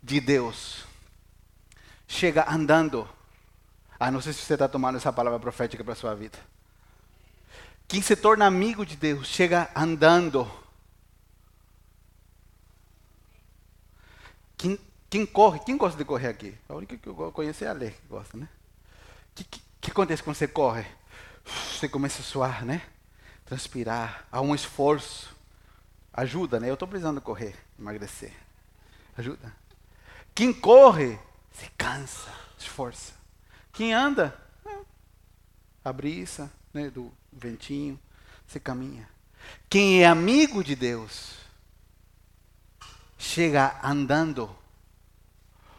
de 0.00 0.20
Deus 0.20 0.85
chega 2.06 2.50
andando. 2.50 3.08
Ah, 3.98 4.10
não 4.10 4.20
sei 4.20 4.32
se 4.32 4.40
você 4.40 4.54
está 4.54 4.68
tomando 4.68 4.96
essa 4.96 5.12
palavra 5.12 5.38
profética 5.38 5.82
para 5.82 5.94
a 5.94 5.96
sua 5.96 6.14
vida. 6.14 6.38
Quem 7.88 8.02
se 8.02 8.16
torna 8.16 8.46
amigo 8.46 8.84
de 8.84 8.96
Deus 8.96 9.26
chega 9.26 9.70
andando. 9.74 10.50
Quem, 14.56 14.78
quem 15.08 15.24
corre, 15.24 15.60
quem 15.60 15.76
gosta 15.76 15.96
de 15.96 16.04
correr 16.04 16.28
aqui? 16.28 16.56
A 16.68 16.74
única 16.74 16.96
que 16.96 17.06
eu 17.06 17.14
conheço 17.32 17.64
é 17.64 17.68
a 17.68 17.72
Lê 17.72 17.90
que 17.90 18.06
gosta, 18.08 18.36
né? 18.36 18.48
O 19.30 19.34
que, 19.36 19.44
que, 19.44 19.62
que 19.80 19.90
acontece 19.90 20.22
quando 20.22 20.36
você 20.36 20.48
corre? 20.48 20.84
Você 21.44 21.88
começa 21.88 22.20
a 22.20 22.24
suar, 22.24 22.64
né? 22.64 22.82
Transpirar, 23.44 24.26
há 24.32 24.40
um 24.40 24.54
esforço. 24.54 25.34
Ajuda, 26.12 26.58
né? 26.58 26.68
Eu 26.68 26.74
estou 26.74 26.88
precisando 26.88 27.20
correr, 27.20 27.54
emagrecer. 27.78 28.32
Ajuda. 29.16 29.54
Quem 30.34 30.52
corre, 30.52 31.18
se 31.56 31.70
cansa, 31.76 32.30
se 32.58 32.66
esforça. 32.66 33.14
Quem 33.72 33.94
anda, 33.94 34.36
é, 34.64 34.76
a 35.84 35.92
brisa 35.92 36.52
né, 36.72 36.90
do 36.90 37.12
ventinho, 37.32 37.98
se 38.46 38.60
caminha. 38.60 39.08
Quem 39.68 40.02
é 40.02 40.06
amigo 40.06 40.62
de 40.62 40.76
Deus, 40.76 41.34
chega 43.16 43.78
andando 43.82 44.54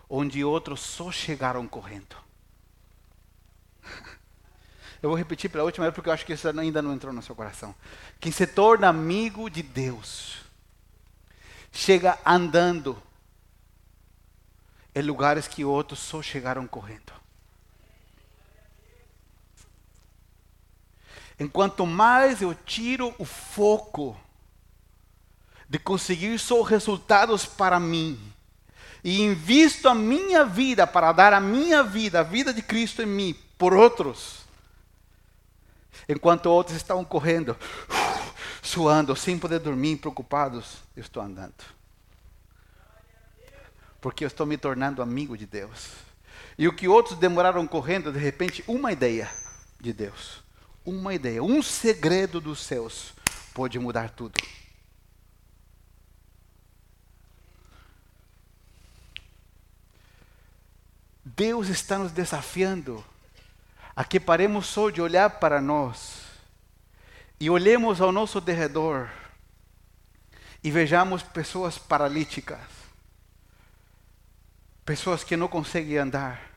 onde 0.09 0.43
outros 0.43 0.79
só 0.81 1.11
chegaram 1.11 1.67
correndo. 1.67 2.15
Eu 4.99 5.09
vou 5.09 5.17
repetir 5.17 5.49
pela 5.51 5.63
última 5.63 5.85
vez 5.85 5.93
porque 5.93 6.09
eu 6.09 6.13
acho 6.13 6.25
que 6.25 6.33
isso 6.33 6.49
ainda 6.49 6.81
não 6.81 6.91
entrou 6.91 7.13
no 7.13 7.21
seu 7.21 7.35
coração. 7.35 7.75
Quem 8.19 8.31
se 8.31 8.47
torna 8.47 8.89
amigo 8.89 9.47
de 9.47 9.61
Deus 9.61 10.37
chega 11.71 12.17
andando 12.25 12.99
em 14.97 15.01
lugares 15.01 15.47
que 15.47 15.63
outros 15.65 15.99
só 15.99 16.21
chegaram 16.21 16.67
correndo. 16.67 17.17
enquanto 21.39 21.85
mais 21.85 22.41
eu 22.41 22.53
tiro 22.53 23.13
o 23.17 23.25
foco 23.25 24.17
de 25.69 25.77
conseguir 25.77 26.39
só 26.39 26.61
resultados 26.61 27.45
para 27.45 27.79
mim, 27.79 28.19
e 29.03 29.21
invisto 29.21 29.87
a 29.87 29.95
minha 29.95 30.43
vida 30.43 30.87
para 30.87 31.11
dar 31.11 31.33
a 31.33 31.39
minha 31.39 31.83
vida, 31.83 32.21
a 32.21 32.23
vida 32.23 32.53
de 32.53 32.61
Cristo 32.61 33.01
em 33.01 33.05
mim, 33.05 33.35
por 33.57 33.73
outros, 33.73 34.39
enquanto 36.07 36.47
outros 36.47 36.75
estão 36.75 37.03
correndo, 37.05 37.55
suando, 38.63 39.15
sem 39.15 39.37
poder 39.37 39.59
dormir, 39.59 39.97
preocupados, 39.97 40.77
eu 40.95 41.01
estou 41.01 41.21
andando. 41.21 41.76
Porque 44.07 44.23
eu 44.23 44.27
estou 44.27 44.45
me 44.45 44.55
tornando 44.55 45.01
amigo 45.01 45.37
de 45.37 45.45
Deus. 45.45 45.89
E 46.57 46.65
o 46.65 46.71
que 46.71 46.87
outros 46.87 47.19
demoraram 47.19 47.67
correndo, 47.67 48.09
de 48.09 48.17
repente, 48.17 48.63
uma 48.65 48.93
ideia 48.93 49.29
de 49.81 49.91
Deus, 49.91 50.41
uma 50.85 51.13
ideia, 51.13 51.43
um 51.43 51.61
segredo 51.61 52.39
dos 52.39 52.61
céus 52.61 53.13
pode 53.53 53.77
mudar 53.77 54.11
tudo. 54.11 54.41
Deus 61.25 61.67
está 61.67 61.97
nos 61.97 62.13
desafiando 62.13 63.03
a 63.93 64.05
que 64.05 64.21
paremos 64.21 64.67
só 64.67 64.89
de 64.89 65.01
olhar 65.01 65.31
para 65.31 65.59
nós 65.59 66.21
e 67.41 67.49
olhemos 67.49 67.99
ao 67.99 68.13
nosso 68.13 68.39
derredor 68.39 69.09
e 70.63 70.71
vejamos 70.71 71.23
pessoas 71.23 71.77
paralíticas, 71.77 72.86
pessoas 74.87 75.21
que 75.21 75.35
não 75.35 75.49
conseguem 75.49 75.97
andar, 75.97 76.49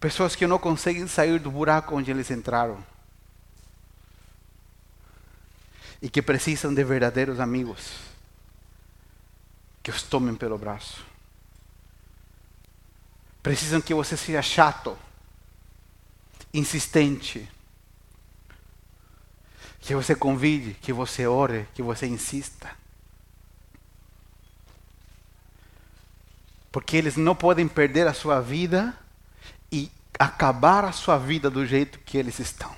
pessoas 0.00 0.34
que 0.34 0.48
não 0.48 0.58
conseguem 0.58 1.06
sair 1.06 1.38
do 1.38 1.48
buraco 1.48 1.94
onde 1.94 2.10
eles 2.10 2.28
entraram 2.28 2.84
e 6.02 6.10
que 6.10 6.20
precisam 6.20 6.74
de 6.74 6.82
verdadeiros 6.82 7.38
amigos 7.38 7.98
que 9.80 9.92
os 9.92 10.02
tomem 10.02 10.34
pelo 10.34 10.58
braço. 10.58 11.06
Precisam 13.44 13.80
que 13.80 13.94
você 13.94 14.16
seja 14.16 14.42
chato, 14.42 14.98
insistente, 16.52 17.48
que 19.78 19.94
você 19.94 20.16
convide, 20.16 20.74
que 20.82 20.92
você 20.92 21.28
ore, 21.28 21.68
que 21.74 21.80
você 21.80 22.08
insista. 22.08 22.85
Porque 26.76 26.94
eles 26.94 27.16
não 27.16 27.34
podem 27.34 27.66
perder 27.66 28.06
a 28.06 28.12
sua 28.12 28.38
vida 28.38 28.94
e 29.72 29.90
acabar 30.18 30.84
a 30.84 30.92
sua 30.92 31.16
vida 31.16 31.48
do 31.48 31.64
jeito 31.64 31.98
que 32.00 32.18
eles 32.18 32.38
estão. 32.38 32.70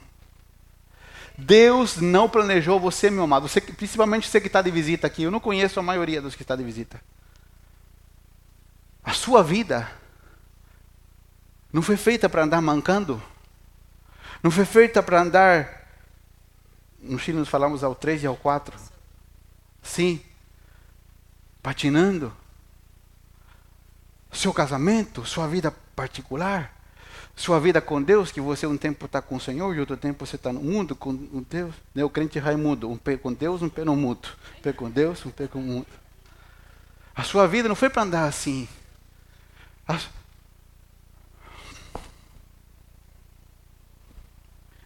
Deus 1.37 1.96
não 1.96 2.28
planejou 2.28 2.78
você, 2.78 3.11
meu 3.11 3.24
amado, 3.24 3.48
você, 3.48 3.61
principalmente 3.61 4.28
você 4.28 4.40
que 4.40 4.46
está 4.46 4.62
de 4.62 4.70
visita 4.70 5.08
aqui. 5.08 5.24
Eu 5.24 5.32
não 5.32 5.40
conheço 5.40 5.80
a 5.80 5.82
maioria 5.82 6.22
dos 6.22 6.37
que 6.37 6.42
está 6.42 6.54
de 6.54 6.62
visita. 6.62 7.02
A 9.02 9.12
sua 9.12 9.42
vida 9.42 9.90
não 11.72 11.82
foi 11.82 11.96
feita 11.96 12.28
para 12.28 12.44
andar 12.44 12.62
mancando. 12.62 13.20
Não 14.40 14.52
foi 14.52 14.64
feita 14.64 15.02
para 15.02 15.22
andar. 15.22 15.88
No 17.00 17.18
Chile 17.18 17.38
nos 17.38 17.48
falamos 17.48 17.82
ao 17.82 17.96
3 17.96 18.22
e 18.22 18.26
ao 18.28 18.37
4. 18.37 18.78
Sim. 19.82 20.22
Patinando. 21.61 22.32
Seu 24.38 24.55
casamento, 24.55 25.27
sua 25.27 25.48
vida 25.48 25.72
particular, 25.96 26.72
sua 27.35 27.59
vida 27.59 27.81
com 27.81 28.01
Deus, 28.01 28.31
que 28.31 28.40
você 28.40 28.68
um 28.68 28.77
tempo 28.77 29.07
está 29.07 29.20
com 29.20 29.35
o 29.35 29.40
Senhor 29.40 29.74
e 29.74 29.81
outro 29.81 29.96
tempo 29.96 30.24
você 30.24 30.37
está 30.37 30.53
no 30.53 30.61
mundo 30.61 30.94
com 30.94 31.12
Deus. 31.51 31.74
Né? 31.92 32.05
O 32.05 32.09
crente 32.09 32.38
Raimundo, 32.38 32.88
um 32.88 32.96
pé 32.96 33.16
com 33.16 33.33
Deus, 33.33 33.62
um 33.62 33.68
pé 33.68 33.85
no 33.85 33.96
mundo. 33.96 34.29
Um 34.57 34.62
pé 34.62 34.72
com 34.72 34.88
Deus, 34.88 35.27
um 35.27 35.31
pé 35.33 35.48
com 35.48 35.59
o 35.59 35.62
mundo. 35.62 35.88
A 37.16 37.24
sua 37.24 37.48
vida 37.48 37.68
não 37.68 37.74
foi 37.74 37.90
para 37.90 38.03
andar 38.03 38.29
assim. 38.29 38.68
A, 39.88 39.98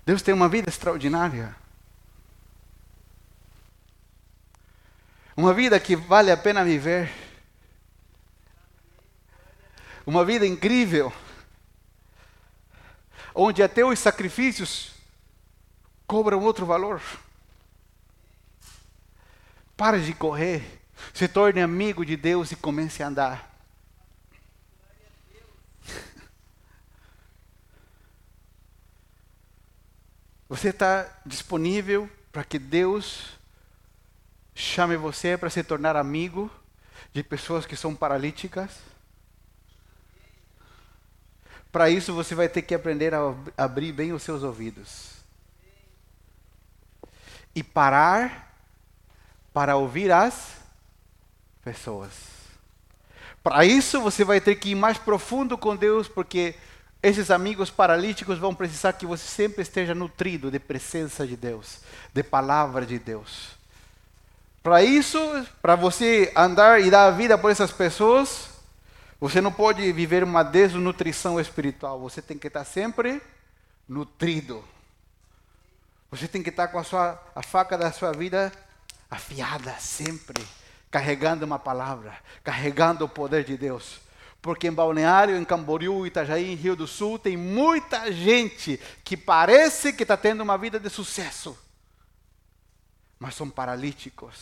Deus 0.07 0.23
tem 0.23 0.33
uma 0.33 0.49
vida 0.49 0.71
extraordinária. 0.71 1.55
Uma 5.37 5.53
vida 5.53 5.79
que 5.79 5.95
vale 5.95 6.31
a 6.31 6.39
pena 6.39 6.65
viver. 6.65 7.22
Uma 10.07 10.25
vida 10.25 10.47
incrível. 10.47 11.13
Onde 13.35 13.63
até 13.63 13.85
os 13.85 13.99
sacrifícios 13.99 14.93
cobram 16.07 16.41
outro 16.41 16.67
valor. 16.67 17.01
Pare 19.77 20.01
de 20.01 20.13
correr. 20.13 20.81
Se 21.15 21.27
torne 21.27 21.61
amigo 21.61 22.05
de 22.05 22.17
Deus 22.17 22.53
e 22.53 22.57
comece 22.57 23.03
a 23.03 23.09
andar. 23.09 23.53
Você 30.49 30.69
está 30.69 31.09
disponível 31.25 32.11
para 32.31 32.45
que 32.45 32.59
Deus 32.59 33.39
chame 34.55 34.97
você 34.99 35.37
para 35.39 35.49
se 35.49 35.65
tornar 35.65 35.97
amigo 35.97 36.51
de 37.11 37.23
pessoas 37.23 37.65
que 37.65 37.75
são 37.75 37.95
paralíticas? 37.95 38.92
Para 41.73 41.89
isso 41.89 42.13
você 42.13 42.35
vai 42.35 42.51
ter 42.51 42.61
que 42.61 42.75
aprender 42.75 43.15
a 43.15 43.35
abrir 43.57 43.93
bem 43.93 44.13
os 44.13 44.23
seus 44.23 44.43
ouvidos. 44.43 45.13
E 47.55 47.63
parar 47.63 48.55
para 49.55 49.77
ouvir 49.77 50.13
as 50.13 50.57
pessoas. 51.65 52.11
Para 53.43 53.65
isso 53.65 54.01
você 54.03 54.23
vai 54.23 54.41
ter 54.41 54.57
que 54.57 54.71
ir 54.71 54.75
mais 54.75 54.99
profundo 54.99 55.57
com 55.57 55.75
Deus, 55.75 56.07
porque 56.07 56.55
esses 57.03 57.31
amigos 57.31 57.71
paralíticos 57.71 58.39
vão 58.39 58.55
precisar 58.55 58.93
que 58.93 59.07
você 59.07 59.27
sempre 59.27 59.63
esteja 59.63 59.95
nutrido 59.95 60.51
de 60.51 60.59
presença 60.59 61.27
de 61.27 61.37
Deus, 61.37 61.81
de 62.13 62.23
palavra 62.23 62.87
de 62.87 62.99
Deus. 62.99 63.51
Para 64.63 64.85
isso, 64.85 65.19
para 65.61 65.75
você 65.75 66.33
andar 66.37 66.81
e 66.81 66.91
dar 66.91 67.07
a 67.07 67.11
vida 67.11 67.37
por 67.37 67.51
essas 67.51 67.73
pessoas, 67.73 68.52
você 69.23 69.41
não 69.41 69.53
pode 69.53 69.93
viver 69.93 70.25
uma 70.25 70.43
desnutrição 70.43 71.39
espiritual. 71.39 72.01
Você 72.01 72.21
tem 72.21 72.37
que 72.37 72.49
estar 72.49 72.65
sempre 72.65 73.23
nutrido. 73.89 74.65
Você 76.11 76.27
tem 76.27 76.43
que 76.43 76.51
estar 76.51 76.67
com 76.67 76.77
a, 76.81 76.83
sua, 76.83 77.23
a 77.33 77.41
faca 77.41 77.79
da 77.79 77.93
sua 77.93 78.11
vida 78.11 78.51
afiada 79.09 79.77
sempre, 79.79 80.45
carregando 80.91 81.47
uma 81.47 81.57
palavra, 81.57 82.19
carregando 82.43 83.05
o 83.05 83.09
poder 83.09 83.45
de 83.45 83.57
Deus. 83.57 84.01
Porque 84.43 84.67
em 84.67 84.73
Balneário, 84.73 85.37
em 85.37 85.45
Camboriú, 85.45 86.05
Itajaí, 86.05 86.51
em 86.51 86.57
Rio 86.57 86.75
do 86.75 86.89
Sul, 86.89 87.17
tem 87.17 87.37
muita 87.37 88.11
gente 88.11 88.81
que 89.05 89.17
parece 89.17 89.93
que 89.93 90.03
está 90.03 90.17
tendo 90.17 90.41
uma 90.41 90.59
vida 90.59 90.81
de 90.81 90.91
sucesso, 90.91 91.57
mas 93.23 93.37
são 93.37 93.49
paralíticos 93.49 94.35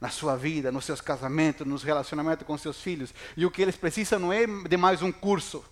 na 0.00 0.10
sua 0.10 0.34
vida, 0.36 0.72
nos 0.72 0.84
seus 0.84 1.00
casamentos, 1.00 1.64
nos 1.64 1.84
relacionamentos 1.84 2.44
com 2.44 2.58
seus 2.58 2.80
filhos. 2.80 3.14
E 3.36 3.46
o 3.46 3.50
que 3.50 3.62
eles 3.62 3.76
precisam 3.76 4.18
não 4.18 4.32
é 4.32 4.44
de 4.44 4.76
mais 4.76 5.02
um 5.02 5.12
curso, 5.12 5.64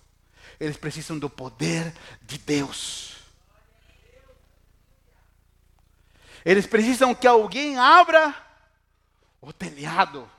eles 0.57 0.77
precisam 0.77 1.19
do 1.19 1.29
poder 1.29 1.93
de 2.21 2.37
Deus. 2.37 3.17
Eles 6.45 6.65
precisam 6.65 7.13
que 7.13 7.27
alguém 7.27 7.77
abra 7.77 8.33
o 9.41 9.51
telhado 9.51 10.31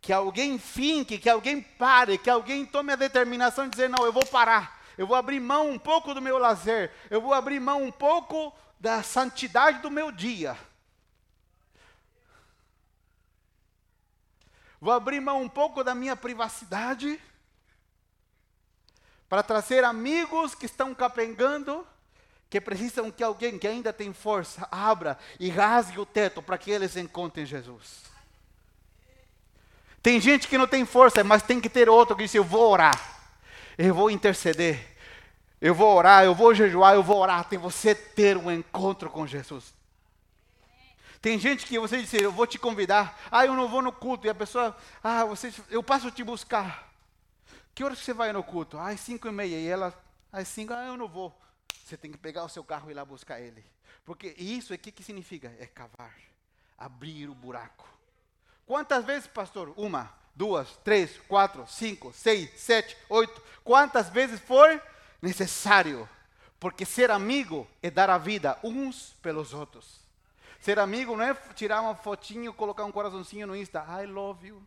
que 0.00 0.12
alguém 0.12 0.58
finque, 0.58 1.18
que 1.18 1.28
alguém 1.28 1.60
pare, 1.60 2.16
que 2.16 2.30
alguém 2.30 2.64
tome 2.64 2.94
a 2.94 2.96
determinação 2.96 3.64
de 3.64 3.72
dizer: 3.72 3.90
não, 3.90 4.06
eu 4.06 4.12
vou 4.12 4.24
parar, 4.24 4.80
eu 4.96 5.06
vou 5.06 5.16
abrir 5.16 5.40
mão 5.40 5.68
um 5.68 5.78
pouco 5.78 6.14
do 6.14 6.22
meu 6.22 6.38
lazer, 6.38 6.90
eu 7.10 7.20
vou 7.20 7.34
abrir 7.34 7.60
mão 7.60 7.82
um 7.82 7.92
pouco 7.92 8.54
da 8.80 9.02
santidade 9.02 9.80
do 9.80 9.90
meu 9.90 10.10
dia. 10.10 10.56
Vou 14.86 14.94
abrir 14.94 15.18
mão 15.18 15.42
um 15.42 15.48
pouco 15.48 15.82
da 15.82 15.96
minha 15.96 16.14
privacidade 16.14 17.20
para 19.28 19.42
trazer 19.42 19.82
amigos 19.82 20.54
que 20.54 20.64
estão 20.64 20.94
capengando, 20.94 21.84
que 22.48 22.60
precisam 22.60 23.10
que 23.10 23.24
alguém 23.24 23.58
que 23.58 23.66
ainda 23.66 23.92
tem 23.92 24.12
força 24.12 24.68
abra 24.70 25.18
e 25.40 25.50
rasgue 25.50 25.98
o 25.98 26.06
teto 26.06 26.40
para 26.40 26.56
que 26.56 26.70
eles 26.70 26.96
encontrem 26.96 27.44
Jesus. 27.44 28.04
Tem 30.00 30.20
gente 30.20 30.46
que 30.46 30.56
não 30.56 30.68
tem 30.68 30.86
força, 30.86 31.24
mas 31.24 31.42
tem 31.42 31.60
que 31.60 31.68
ter 31.68 31.88
outro 31.88 32.14
que 32.14 32.22
diz: 32.22 32.36
Eu 32.36 32.44
vou 32.44 32.70
orar, 32.70 33.26
eu 33.76 33.92
vou 33.92 34.08
interceder, 34.08 34.96
eu 35.60 35.74
vou 35.74 35.96
orar, 35.96 36.22
eu 36.22 36.32
vou 36.32 36.54
jejuar, 36.54 36.94
eu 36.94 37.02
vou 37.02 37.18
orar. 37.18 37.48
Tem 37.48 37.58
você 37.58 37.92
ter 37.92 38.36
um 38.36 38.52
encontro 38.52 39.10
com 39.10 39.26
Jesus. 39.26 39.75
Tem 41.26 41.40
gente 41.40 41.66
que 41.66 41.76
você 41.76 42.00
diz: 42.00 42.14
Eu 42.14 42.30
vou 42.30 42.46
te 42.46 42.56
convidar, 42.56 43.20
ah, 43.32 43.44
eu 43.44 43.54
não 43.54 43.66
vou 43.66 43.82
no 43.82 43.90
culto, 43.90 44.28
e 44.28 44.30
a 44.30 44.34
pessoa, 44.34 44.76
ah, 45.02 45.24
você, 45.24 45.52
eu 45.68 45.82
passo 45.82 46.08
te 46.08 46.22
buscar. 46.22 46.88
Que 47.74 47.82
horas 47.82 47.98
você 47.98 48.12
vai 48.12 48.32
no 48.32 48.44
culto? 48.44 48.78
Ah, 48.78 48.90
às 48.90 49.00
cinco 49.00 49.26
e 49.26 49.32
meia. 49.32 49.56
E 49.58 49.66
ela, 49.66 49.92
às 50.30 50.46
cinco, 50.46 50.72
ah, 50.72 50.86
eu 50.86 50.96
não 50.96 51.08
vou. 51.08 51.36
Você 51.84 51.96
tem 51.96 52.12
que 52.12 52.16
pegar 52.16 52.44
o 52.44 52.48
seu 52.48 52.62
carro 52.62 52.88
e 52.88 52.92
ir 52.92 52.94
lá 52.94 53.04
buscar 53.04 53.40
ele. 53.40 53.64
Porque 54.04 54.36
isso 54.38 54.72
aqui 54.72 54.92
que 54.92 55.02
significa? 55.02 55.52
É 55.58 55.66
cavar, 55.66 56.14
abrir 56.78 57.28
o 57.28 57.34
buraco. 57.34 57.88
Quantas 58.64 59.04
vezes, 59.04 59.26
pastor? 59.26 59.74
Uma, 59.76 60.14
duas, 60.32 60.76
três, 60.84 61.18
quatro, 61.26 61.66
cinco, 61.66 62.12
seis, 62.12 62.52
sete, 62.56 62.96
oito. 63.08 63.42
Quantas 63.64 64.08
vezes 64.10 64.38
for 64.38 64.80
necessário. 65.20 66.08
Porque 66.60 66.84
ser 66.84 67.10
amigo 67.10 67.66
é 67.82 67.90
dar 67.90 68.10
a 68.10 68.16
vida 68.16 68.56
uns 68.62 69.16
pelos 69.20 69.52
outros. 69.52 70.05
Ser 70.66 70.80
amigo 70.80 71.16
não 71.16 71.22
é 71.22 71.32
tirar 71.54 71.80
uma 71.80 71.94
fotinho, 71.94 72.52
colocar 72.52 72.84
um 72.84 72.90
coraçãozinho 72.90 73.46
no 73.46 73.54
Insta. 73.54 73.86
I 74.02 74.04
love 74.04 74.48
you. 74.48 74.60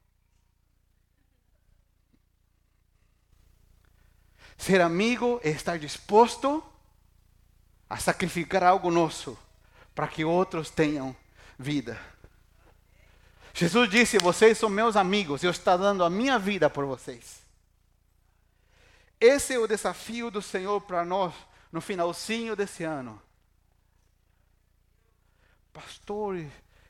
Ser 4.58 4.80
amigo 4.80 5.42
é 5.44 5.50
estar 5.50 5.78
disposto 5.78 6.64
a 7.90 7.98
sacrificar 7.98 8.64
algo 8.64 8.90
nosso 8.90 9.38
para 9.94 10.08
que 10.08 10.24
outros 10.24 10.70
tenham 10.70 11.14
vida. 11.58 12.00
Jesus 13.54 13.90
disse: 13.90 14.20
Vocês 14.20 14.58
são 14.58 14.70
meus 14.70 14.96
amigos, 14.96 15.44
eu 15.44 15.52
estou 15.52 15.78
dando 15.78 16.06
a 16.06 16.10
minha 16.10 16.40
vida 16.40 16.70
por 16.70 16.86
vocês. 16.86 17.42
Esse 19.20 19.56
é 19.56 19.60
o 19.60 19.68
desafio 19.68 20.32
do 20.32 20.42
Senhor 20.42 20.80
para 20.80 21.04
nós 21.04 21.34
no 21.74 21.82
finalzinho 21.82 22.56
desse 22.56 22.86
ano. 22.86 23.22
Pastor, 25.80 26.46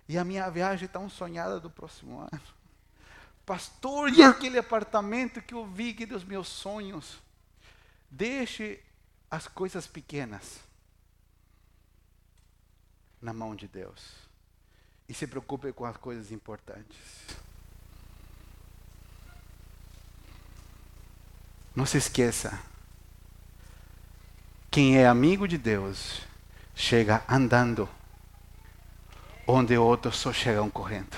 e 0.07 0.17
a 0.17 0.23
minha 0.23 0.49
viagem 0.49 0.87
tão 0.87 1.07
sonhada 1.07 1.59
do 1.59 1.69
próximo 1.69 2.21
ano. 2.21 2.41
Pastor, 3.45 4.09
e 4.09 4.23
aquele 4.23 4.57
apartamento 4.57 5.43
que 5.43 5.53
eu 5.53 5.63
vi 5.63 5.93
que 5.93 6.07
dos 6.07 6.23
meus 6.23 6.47
sonhos. 6.47 7.21
Deixe 8.09 8.83
as 9.29 9.47
coisas 9.47 9.85
pequenas 9.85 10.61
na 13.21 13.31
mão 13.31 13.55
de 13.55 13.67
Deus 13.67 14.15
e 15.07 15.13
se 15.13 15.27
preocupe 15.27 15.71
com 15.71 15.85
as 15.85 15.95
coisas 15.95 16.31
importantes. 16.31 16.97
Não 21.75 21.85
se 21.85 21.99
esqueça. 21.99 22.59
Quem 24.71 24.97
é 24.97 25.05
amigo 25.07 25.47
de 25.47 25.59
Deus 25.59 26.23
chega 26.73 27.23
andando 27.29 27.87
onde 29.49 29.77
outros 29.77 30.17
só 30.17 30.31
chegam 30.31 30.69
correndo. 30.69 31.17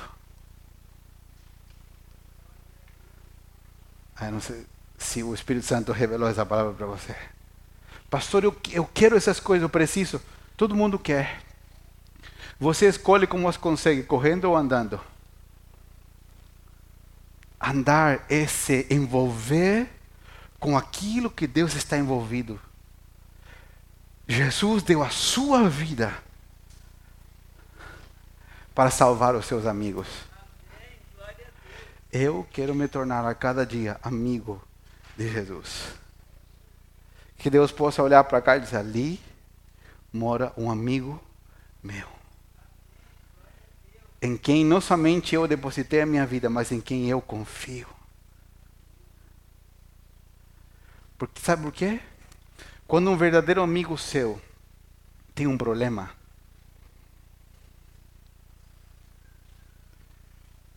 Eu 4.21 4.31
não 4.31 4.39
sei 4.39 4.65
se 4.97 5.23
o 5.23 5.33
Espírito 5.33 5.65
Santo 5.65 5.91
revelou 5.91 6.29
essa 6.29 6.45
palavra 6.45 6.73
para 6.73 6.85
você. 6.85 7.15
Pastor, 8.09 8.43
eu, 8.43 8.55
eu 8.71 8.85
quero 8.93 9.17
essas 9.17 9.39
coisas, 9.39 9.63
eu 9.63 9.69
preciso. 9.69 10.21
Todo 10.55 10.75
mundo 10.75 10.97
quer. 10.97 11.41
Você 12.59 12.87
escolhe 12.87 13.25
como 13.25 13.49
as 13.49 13.57
consegue, 13.57 14.03
correndo 14.03 14.45
ou 14.45 14.55
andando. 14.55 14.99
Andar 17.59 18.25
é 18.29 18.45
se 18.47 18.85
envolver 18.89 19.89
com 20.59 20.77
aquilo 20.77 21.29
que 21.29 21.47
Deus 21.47 21.73
está 21.73 21.97
envolvido. 21.97 22.59
Jesus 24.27 24.83
deu 24.83 25.03
a 25.03 25.09
sua 25.09 25.67
vida 25.67 26.15
para 28.73 28.89
salvar 28.89 29.35
os 29.35 29.45
seus 29.45 29.65
amigos. 29.65 30.07
Eu 32.11 32.45
quero 32.51 32.75
me 32.75 32.87
tornar 32.87 33.25
a 33.25 33.33
cada 33.33 33.65
dia 33.65 33.99
amigo 34.03 34.61
de 35.17 35.29
Jesus. 35.29 35.93
Que 37.37 37.49
Deus 37.49 37.71
possa 37.71 38.03
olhar 38.03 38.23
para 38.25 38.41
cá 38.41 38.57
e 38.57 38.59
dizer: 38.59 38.77
ali 38.77 39.19
mora 40.11 40.51
um 40.57 40.69
amigo 40.69 41.21
meu 41.81 42.21
em 44.21 44.37
quem 44.37 44.63
não 44.63 44.79
somente 44.79 45.33
eu 45.33 45.47
depositei 45.47 46.01
a 46.01 46.05
minha 46.05 46.25
vida, 46.25 46.49
mas 46.49 46.71
em 46.71 46.79
quem 46.79 47.09
eu 47.09 47.19
confio. 47.19 47.87
Porque 51.17 51.41
sabe 51.41 51.63
por 51.63 51.71
quê? 51.71 51.99
Quando 52.87 53.09
um 53.09 53.17
verdadeiro 53.17 53.63
amigo 53.63 53.97
seu 53.97 54.39
tem 55.33 55.47
um 55.47 55.57
problema, 55.57 56.11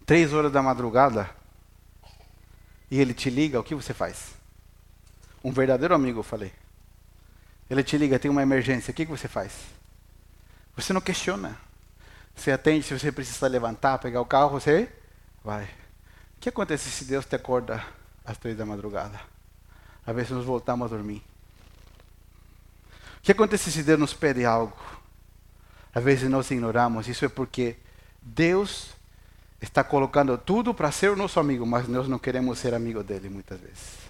três 0.06 0.32
horas 0.32 0.52
da 0.52 0.62
madrugada, 0.62 1.30
e 2.90 3.00
ele 3.00 3.14
te 3.14 3.30
liga, 3.30 3.58
o 3.58 3.64
que 3.64 3.74
você 3.74 3.94
faz? 3.94 4.34
Um 5.42 5.50
verdadeiro 5.50 5.94
amigo, 5.94 6.20
eu 6.20 6.22
falei. 6.22 6.52
Ele 7.68 7.82
te 7.82 7.96
liga, 7.96 8.18
tem 8.18 8.30
uma 8.30 8.42
emergência, 8.42 8.92
o 8.92 8.94
que 8.94 9.04
você 9.04 9.26
faz? 9.26 9.52
Você 10.76 10.92
não 10.92 11.00
questiona. 11.00 11.56
Você 12.34 12.50
atende, 12.50 12.84
se 12.84 12.98
você 12.98 13.12
precisa 13.12 13.46
levantar, 13.46 13.98
pegar 13.98 14.20
o 14.20 14.26
carro, 14.26 14.50
você 14.50 14.90
vai. 15.42 15.64
O 16.36 16.40
que 16.40 16.48
acontece 16.48 16.90
se 16.90 17.04
Deus 17.04 17.24
te 17.24 17.36
acorda 17.36 17.84
às 18.24 18.36
três 18.36 18.56
da 18.56 18.66
madrugada? 18.66 19.20
Às 20.06 20.14
vezes 20.14 20.30
nos 20.32 20.44
voltamos 20.44 20.86
a 20.86 20.88
dormir. 20.88 21.22
O 23.18 23.22
que 23.22 23.32
acontece 23.32 23.72
se 23.72 23.82
Deus 23.82 23.98
nos 23.98 24.12
pede 24.12 24.44
algo? 24.44 24.76
Às 25.94 26.04
vezes 26.04 26.28
nós 26.28 26.50
ignoramos. 26.50 27.08
Isso 27.08 27.24
é 27.24 27.28
porque 27.28 27.76
Deus 28.20 28.93
está 29.64 29.82
colocando 29.82 30.38
tudo 30.38 30.72
para 30.72 30.92
ser 30.92 31.16
nosso 31.16 31.40
amigo, 31.40 31.66
mas 31.66 31.88
nós 31.88 32.06
não 32.08 32.18
queremos 32.18 32.58
ser 32.58 32.74
amigo 32.74 33.02
dele 33.02 33.28
muitas 33.28 33.60
vezes. 33.60 34.04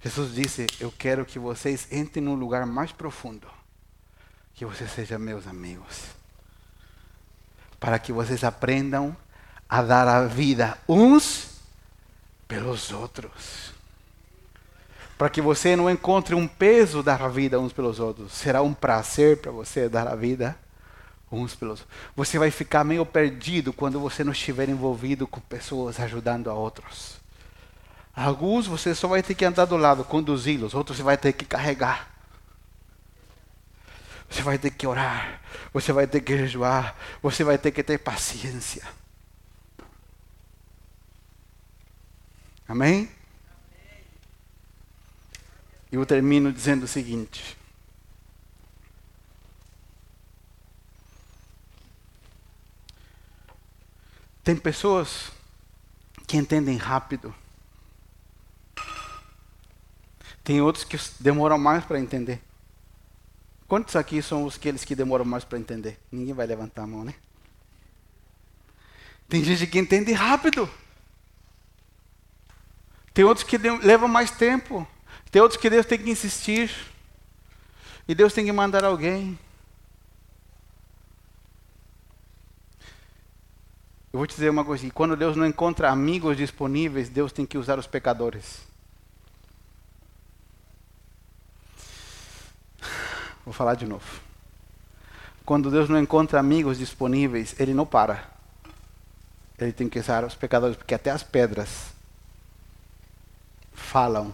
Jesus 0.00 0.34
disse: 0.34 0.66
Eu 0.78 0.92
quero 0.96 1.24
que 1.24 1.38
vocês 1.38 1.90
entrem 1.90 2.24
num 2.24 2.34
lugar 2.34 2.64
mais 2.66 2.92
profundo, 2.92 3.48
que 4.54 4.64
vocês 4.64 4.90
sejam 4.90 5.18
meus 5.18 5.46
amigos 5.46 6.14
para 7.84 7.98
que 7.98 8.14
vocês 8.14 8.42
aprendam 8.42 9.14
a 9.68 9.82
dar 9.82 10.08
a 10.08 10.24
vida 10.26 10.78
uns 10.88 11.60
pelos 12.48 12.90
outros. 12.90 13.74
Para 15.18 15.28
que 15.28 15.42
você 15.42 15.76
não 15.76 15.90
encontre 15.90 16.34
um 16.34 16.48
peso 16.48 17.02
dar 17.02 17.20
a 17.20 17.28
vida 17.28 17.60
uns 17.60 17.74
pelos 17.74 18.00
outros. 18.00 18.32
Será 18.32 18.62
um 18.62 18.72
prazer 18.72 19.36
para 19.42 19.52
você 19.52 19.86
dar 19.86 20.08
a 20.08 20.16
vida 20.16 20.58
uns 21.34 21.54
pelos. 21.54 21.84
Você 22.16 22.38
vai 22.38 22.50
ficar 22.50 22.84
meio 22.84 23.04
perdido 23.04 23.72
quando 23.72 24.00
você 24.00 24.22
não 24.22 24.32
estiver 24.32 24.68
envolvido 24.68 25.26
com 25.26 25.40
pessoas 25.40 25.98
ajudando 26.00 26.48
a 26.50 26.54
outros. 26.54 27.20
Alguns 28.14 28.66
você 28.66 28.94
só 28.94 29.08
vai 29.08 29.22
ter 29.22 29.34
que 29.34 29.44
andar 29.44 29.64
do 29.64 29.76
lado, 29.76 30.04
conduzi-los, 30.04 30.74
outros 30.74 30.96
você 30.96 31.02
vai 31.02 31.16
ter 31.16 31.32
que 31.32 31.44
carregar. 31.44 32.10
Você 34.30 34.42
vai 34.42 34.58
ter 34.58 34.70
que 34.70 34.86
orar, 34.86 35.40
você 35.72 35.92
vai 35.92 36.06
ter 36.06 36.20
que 36.20 36.36
jejuar, 36.36 36.96
você 37.22 37.44
vai 37.44 37.58
ter 37.58 37.70
que 37.70 37.82
ter 37.82 37.98
paciência. 37.98 38.82
Amém? 42.66 43.10
E 45.92 45.96
eu 45.96 46.04
termino 46.04 46.52
dizendo 46.52 46.84
o 46.84 46.88
seguinte. 46.88 47.56
Tem 54.44 54.54
pessoas 54.54 55.32
que 56.26 56.36
entendem 56.36 56.76
rápido. 56.76 57.34
Tem 60.44 60.60
outros 60.60 60.84
que 60.84 60.98
demoram 61.18 61.58
mais 61.58 61.82
para 61.82 61.98
entender. 61.98 62.42
Quantos 63.66 63.96
aqui 63.96 64.20
são 64.20 64.44
os 64.44 64.56
aqueles 64.56 64.84
que 64.84 64.94
demoram 64.94 65.24
mais 65.24 65.42
para 65.42 65.58
entender? 65.58 65.98
Ninguém 66.12 66.34
vai 66.34 66.46
levantar 66.46 66.82
a 66.82 66.86
mão, 66.86 67.02
né? 67.02 67.14
Tem 69.26 69.42
gente 69.42 69.66
que 69.66 69.78
entende 69.78 70.12
rápido. 70.12 70.68
Tem 73.14 73.24
outros 73.24 73.46
que 73.46 73.56
levam 73.56 74.08
mais 74.08 74.30
tempo. 74.30 74.86
Tem 75.30 75.40
outros 75.40 75.58
que 75.58 75.70
Deus 75.70 75.86
tem 75.86 75.98
que 75.98 76.10
insistir. 76.10 76.70
E 78.06 78.14
Deus 78.14 78.34
tem 78.34 78.44
que 78.44 78.52
mandar 78.52 78.84
alguém. 78.84 79.38
Eu 84.14 84.18
vou 84.18 84.28
te 84.28 84.36
dizer 84.36 84.48
uma 84.48 84.64
coisa: 84.64 84.88
quando 84.92 85.16
Deus 85.16 85.36
não 85.36 85.44
encontra 85.44 85.90
amigos 85.90 86.36
disponíveis, 86.36 87.08
Deus 87.08 87.32
tem 87.32 87.44
que 87.44 87.58
usar 87.58 87.80
os 87.80 87.86
pecadores. 87.88 88.60
Vou 93.44 93.52
falar 93.52 93.74
de 93.74 93.84
novo. 93.84 94.20
Quando 95.44 95.68
Deus 95.68 95.88
não 95.88 95.98
encontra 95.98 96.38
amigos 96.38 96.78
disponíveis, 96.78 97.58
Ele 97.58 97.74
não 97.74 97.84
para. 97.84 98.30
Ele 99.58 99.72
tem 99.72 99.88
que 99.88 99.98
usar 99.98 100.22
os 100.22 100.36
pecadores, 100.36 100.76
porque 100.76 100.94
até 100.94 101.10
as 101.10 101.24
pedras 101.24 101.92
falam 103.72 104.32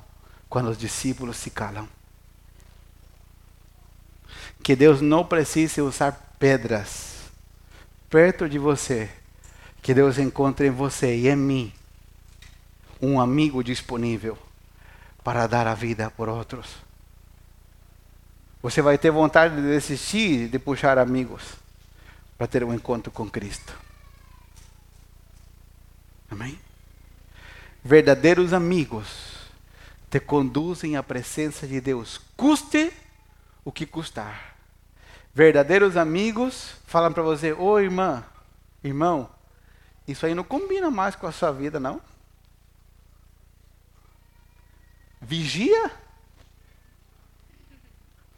quando 0.50 0.68
os 0.68 0.76
discípulos 0.76 1.38
se 1.38 1.48
calam. 1.48 1.88
Que 4.62 4.76
Deus 4.76 5.00
não 5.00 5.24
precise 5.24 5.80
usar 5.80 6.34
pedras 6.38 7.30
perto 8.10 8.46
de 8.46 8.58
você. 8.58 9.19
Que 9.82 9.94
Deus 9.94 10.18
encontre 10.18 10.66
em 10.66 10.70
você 10.70 11.16
e 11.16 11.28
em 11.28 11.36
mim 11.36 11.72
um 13.00 13.20
amigo 13.20 13.64
disponível 13.64 14.36
para 15.24 15.46
dar 15.46 15.66
a 15.66 15.74
vida 15.74 16.10
por 16.10 16.28
outros. 16.28 16.76
você 18.62 18.82
vai 18.82 18.98
ter 18.98 19.10
vontade 19.10 19.56
de 19.56 19.62
desistir 19.62 20.48
de 20.48 20.58
puxar 20.58 20.98
amigos 20.98 21.54
para 22.36 22.46
ter 22.46 22.62
um 22.62 22.74
encontro 22.74 23.10
com 23.10 23.28
Cristo. 23.28 23.74
Amém? 26.30 26.58
Verdadeiros 27.82 28.52
amigos 28.52 29.48
te 30.10 30.20
conduzem 30.20 30.96
à 30.96 31.02
presença 31.02 31.66
de 31.66 31.80
Deus, 31.80 32.20
custe 32.36 32.92
o 33.64 33.72
que 33.72 33.86
custar. 33.86 34.56
Verdadeiros 35.34 35.96
amigos 35.96 36.74
falam 36.86 37.12
para 37.12 37.22
você: 37.22 37.52
Ô 37.52 37.72
oh, 37.72 37.80
irmã, 37.80 38.24
irmão, 38.82 39.28
isso 40.10 40.26
aí 40.26 40.34
não 40.34 40.44
combina 40.44 40.90
mais 40.90 41.14
com 41.14 41.26
a 41.26 41.32
sua 41.32 41.52
vida, 41.52 41.78
não? 41.78 42.00
Vigia? 45.20 45.90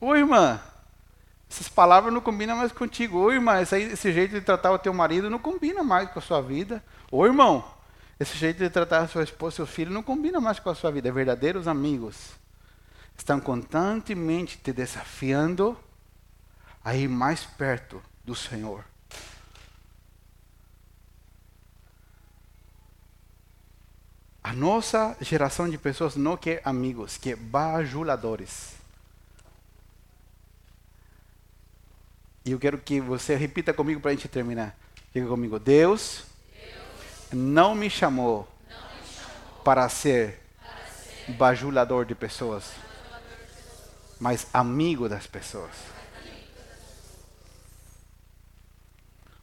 Ô 0.00 0.14
irmã, 0.14 0.60
essas 1.48 1.68
palavras 1.68 2.12
não 2.12 2.20
combinam 2.20 2.56
mais 2.56 2.72
contigo. 2.72 3.18
Ô 3.18 3.30
irmã, 3.30 3.60
esse, 3.60 3.74
aí, 3.74 3.82
esse 3.84 4.12
jeito 4.12 4.32
de 4.32 4.40
tratar 4.40 4.72
o 4.72 4.78
teu 4.78 4.92
marido 4.92 5.30
não 5.30 5.38
combina 5.38 5.84
mais 5.84 6.10
com 6.10 6.18
a 6.18 6.22
sua 6.22 6.40
vida. 6.40 6.82
Ô 7.10 7.24
irmão, 7.24 7.64
esse 8.18 8.36
jeito 8.36 8.58
de 8.58 8.70
tratar 8.70 9.00
a 9.00 9.08
sua 9.08 9.22
esposa, 9.22 9.56
seu 9.56 9.66
filho, 9.66 9.92
não 9.92 10.02
combina 10.02 10.40
mais 10.40 10.58
com 10.58 10.70
a 10.70 10.74
sua 10.74 10.90
vida. 10.90 11.12
Verdadeiros 11.12 11.68
amigos 11.68 12.30
estão 13.16 13.38
constantemente 13.38 14.58
te 14.58 14.72
desafiando 14.72 15.78
a 16.84 16.94
ir 16.96 17.08
mais 17.08 17.44
perto 17.44 18.02
do 18.24 18.34
Senhor. 18.34 18.84
A 24.42 24.52
nossa 24.52 25.16
geração 25.20 25.68
de 25.70 25.78
pessoas 25.78 26.16
não 26.16 26.36
quer 26.36 26.60
amigos, 26.64 27.16
quer 27.16 27.36
bajuladores. 27.36 28.74
E 32.44 32.50
eu 32.50 32.58
quero 32.58 32.76
que 32.78 33.00
você 33.00 33.36
repita 33.36 33.72
comigo 33.72 34.00
para 34.00 34.10
a 34.10 34.14
gente 34.14 34.26
terminar. 34.26 34.76
Diga 35.14 35.28
comigo: 35.28 35.60
Deus, 35.60 36.24
Deus 36.52 37.32
não, 37.32 37.74
me 37.74 37.88
chamou, 37.88 38.48
não 38.68 38.76
me 38.76 39.06
chamou 39.06 39.62
para 39.62 39.88
ser, 39.88 40.40
para 40.58 40.86
ser 40.86 41.32
bajulador 41.34 42.04
de 42.04 42.16
pessoas, 42.16 42.72
mas 44.18 44.48
amigo 44.52 45.08
das 45.08 45.26
pessoas. 45.28 45.70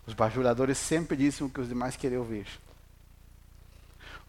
Os 0.05 0.13
bajuladores 0.13 0.77
sempre 0.77 1.15
dizem 1.15 1.47
o 1.47 1.49
que 1.49 1.61
os 1.61 1.69
demais 1.69 1.95
querem 1.95 2.17
ouvir. 2.17 2.47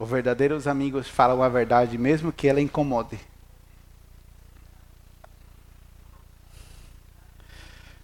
Os 0.01 0.09
verdadeiros 0.09 0.67
amigos 0.67 1.09
falam 1.09 1.43
a 1.43 1.49
verdade, 1.51 1.99
mesmo 1.99 2.33
que 2.33 2.49
ela 2.49 2.59
incomode. 2.59 3.21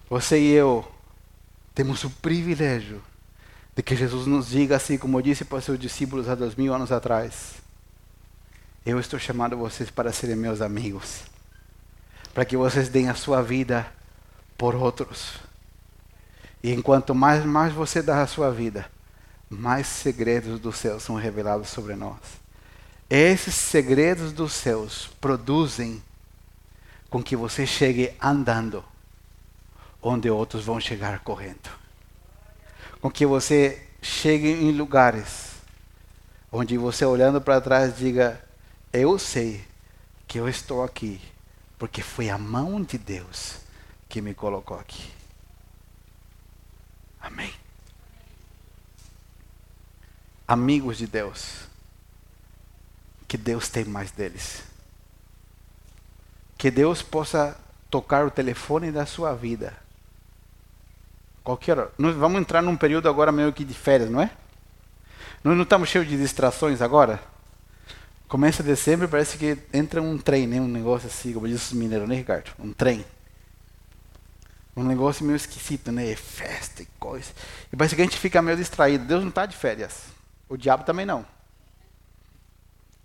Você 0.07 0.39
e 0.39 0.51
eu 0.51 0.89
temos 1.73 2.03
o 2.03 2.11
privilégio 2.11 3.01
de 3.75 3.81
que 3.81 3.95
Jesus 3.95 4.27
nos 4.27 4.47
diga 4.47 4.75
assim, 4.75 4.95
como 4.95 5.19
disse 5.23 5.43
para 5.43 5.57
os 5.57 5.63
seus 5.63 5.79
discípulos 5.79 6.29
há 6.29 6.35
dois 6.35 6.53
mil 6.53 6.71
anos 6.71 6.91
atrás: 6.91 7.55
Eu 8.85 8.99
estou 8.99 9.17
chamando 9.17 9.57
vocês 9.57 9.89
para 9.89 10.13
serem 10.13 10.35
meus 10.35 10.61
amigos, 10.61 11.23
para 12.31 12.45
que 12.45 12.55
vocês 12.55 12.89
deem 12.89 13.09
a 13.09 13.15
sua 13.15 13.41
vida 13.41 13.91
por 14.55 14.75
outros. 14.75 15.39
E 16.61 16.71
enquanto 16.71 17.15
mais, 17.15 17.43
mais 17.43 17.73
você 17.73 18.03
dá 18.03 18.21
a 18.21 18.27
sua 18.27 18.51
vida, 18.51 18.87
mais 19.49 19.87
segredos 19.87 20.59
do 20.59 20.71
céu 20.71 20.99
são 20.99 21.15
revelados 21.15 21.69
sobre 21.69 21.95
nós. 21.95 22.19
Esses 23.09 23.55
segredos 23.55 24.33
dos 24.33 24.53
céus 24.53 25.09
produzem 25.21 26.03
com 27.09 27.23
que 27.23 27.35
você 27.35 27.65
chegue 27.65 28.13
andando 28.21 28.83
onde 30.01 30.29
outros 30.29 30.65
vão 30.65 30.79
chegar 30.79 31.19
correndo. 31.19 31.69
Com 32.99 33.09
que 33.09 33.25
você 33.25 33.87
chegue 34.01 34.49
em 34.49 34.71
lugares 34.71 35.55
onde 36.51 36.77
você 36.77 37.05
olhando 37.05 37.39
para 37.39 37.61
trás 37.61 37.97
diga: 37.97 38.43
Eu 38.91 39.17
sei 39.17 39.65
que 40.27 40.39
eu 40.39 40.47
estou 40.49 40.83
aqui 40.83 41.21
porque 41.77 42.01
foi 42.01 42.29
a 42.29 42.37
mão 42.37 42.81
de 42.81 42.97
Deus 42.97 43.57
que 44.09 44.21
me 44.21 44.33
colocou 44.33 44.79
aqui. 44.79 45.11
Amém. 47.21 47.66
Amigos 50.47 50.97
de 50.97 51.07
Deus, 51.07 51.65
que 53.27 53.37
Deus 53.37 53.67
tem 53.69 53.85
mais 53.85 54.11
deles. 54.11 54.63
Que 56.57 56.71
Deus 56.71 57.01
possa 57.01 57.59
tocar 57.89 58.25
o 58.25 58.31
telefone 58.31 58.91
da 58.91 59.05
sua 59.05 59.35
vida 59.35 59.87
Qualquer 61.47 61.79
hora. 61.79 61.91
Nós 61.97 62.13
vamos 62.13 62.41
entrar 62.41 62.61
num 62.61 62.75
período 62.75 63.07
agora 63.07 63.31
meio 63.31 63.53
que 63.53 63.63
de 63.63 63.73
férias, 63.73 64.09
não 64.09 64.19
é? 64.19 64.29
Nós 65.41 65.55
não 65.55 65.63
estamos 65.63 65.87
cheios 65.87 66.05
de 66.05 66.17
distrações 66.17 66.81
agora? 66.81 67.21
Começa 68.27 68.61
dezembro 68.61 69.07
parece 69.07 69.37
que 69.37 69.57
entra 69.71 70.01
um 70.01 70.17
trem, 70.17 70.45
né? 70.45 70.59
um 70.59 70.67
negócio 70.67 71.07
assim, 71.07 71.31
como 71.31 71.47
diz 71.47 71.67
os 71.67 71.71
mineiros, 71.71 72.05
né, 72.05 72.15
Ricardo? 72.15 72.51
Um 72.59 72.73
trem. 72.73 73.05
Um 74.75 74.83
negócio 74.83 75.23
meio 75.25 75.37
esquisito, 75.37 75.89
né? 75.89 76.13
Festa 76.17 76.83
e 76.83 76.87
coisa. 76.99 77.31
E 77.71 77.77
parece 77.77 77.95
que 77.95 78.01
a 78.01 78.03
gente 78.03 78.17
fica 78.17 78.41
meio 78.41 78.57
distraído. 78.57 79.05
Deus 79.05 79.21
não 79.21 79.29
está 79.29 79.45
de 79.45 79.55
férias. 79.55 80.16
O 80.49 80.57
diabo 80.57 80.83
também 80.83 81.05
não. 81.05 81.25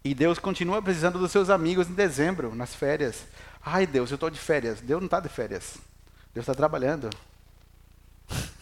E 0.04 0.14
Deus 0.14 0.38
continua 0.38 0.82
precisando 0.82 1.18
dos 1.18 1.30
seus 1.30 1.48
amigos 1.48 1.88
em 1.88 1.94
dezembro, 1.94 2.54
nas 2.54 2.74
férias. 2.74 3.24
Ai, 3.64 3.86
Deus, 3.86 4.10
eu 4.10 4.16
estou 4.16 4.30
de 4.30 4.38
férias. 4.38 4.80
Deus 4.80 5.00
não 5.00 5.06
está 5.06 5.20
de 5.20 5.28
férias. 5.28 5.78
Deus 6.34 6.42
está 6.42 6.54
trabalhando. 6.54 7.08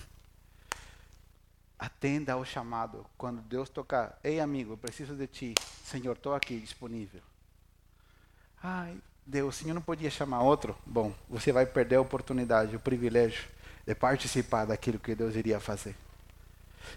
Atenda 1.79 2.35
ao 2.35 2.45
chamado. 2.45 3.07
Quando 3.17 3.41
Deus 3.41 3.71
tocar, 3.71 4.19
ei 4.23 4.39
amigo, 4.39 4.75
eu 4.75 4.77
preciso 4.77 5.15
de 5.15 5.27
ti. 5.27 5.55
Senhor, 5.83 6.15
estou 6.15 6.35
aqui 6.35 6.59
disponível. 6.59 7.23
Ai, 8.63 8.99
Deus, 9.25 9.57
o 9.57 9.59
Senhor 9.59 9.73
não 9.75 9.81
podia 9.81 10.11
chamar 10.11 10.43
outro? 10.43 10.77
Bom, 10.85 11.15
você 11.29 11.53
vai 11.53 11.65
perder 11.65 11.97
a 11.97 12.01
oportunidade, 12.03 12.77
o 12.77 12.81
privilégio 12.81 13.49
de 13.87 13.95
participar 13.95 14.67
daquilo 14.67 14.99
que 14.99 15.15
Deus 15.15 15.35
iria 15.35 15.59
fazer. 15.59 15.97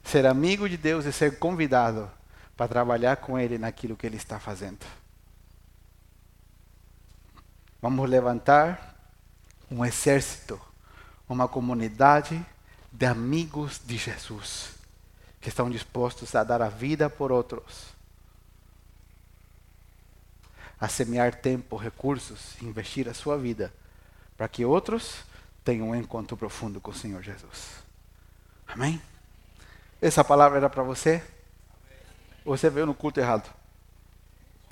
Ser 0.03 0.25
amigo 0.25 0.67
de 0.67 0.77
Deus 0.77 1.05
é 1.05 1.11
ser 1.11 1.39
convidado 1.39 2.09
para 2.55 2.67
trabalhar 2.67 3.17
com 3.17 3.37
Ele 3.37 3.57
naquilo 3.57 3.95
que 3.95 4.05
Ele 4.05 4.17
está 4.17 4.39
fazendo. 4.39 4.85
Vamos 7.81 8.09
levantar 8.09 8.95
um 9.69 9.83
exército, 9.83 10.59
uma 11.27 11.47
comunidade 11.47 12.45
de 12.91 13.05
amigos 13.05 13.81
de 13.83 13.97
Jesus, 13.97 14.75
que 15.41 15.49
estão 15.49 15.69
dispostos 15.69 16.33
a 16.35 16.43
dar 16.43 16.61
a 16.61 16.69
vida 16.69 17.09
por 17.09 17.31
outros, 17.31 17.87
a 20.79 20.87
semear 20.87 21.35
tempo, 21.35 21.75
recursos, 21.75 22.61
investir 22.61 23.09
a 23.09 23.13
sua 23.13 23.37
vida, 23.37 23.73
para 24.37 24.47
que 24.47 24.63
outros 24.63 25.23
tenham 25.63 25.89
um 25.89 25.95
encontro 25.95 26.37
profundo 26.37 26.79
com 26.79 26.91
o 26.91 26.95
Senhor 26.95 27.21
Jesus. 27.21 27.83
Amém? 28.67 29.01
Essa 30.03 30.21
palavra 30.21 30.57
era 30.57 30.69
para 30.69 30.83
você? 30.83 31.23
Você 32.43 32.69
veio 32.69 32.85
no 32.85 32.93
culto 32.93 33.21
errado. 33.21 33.49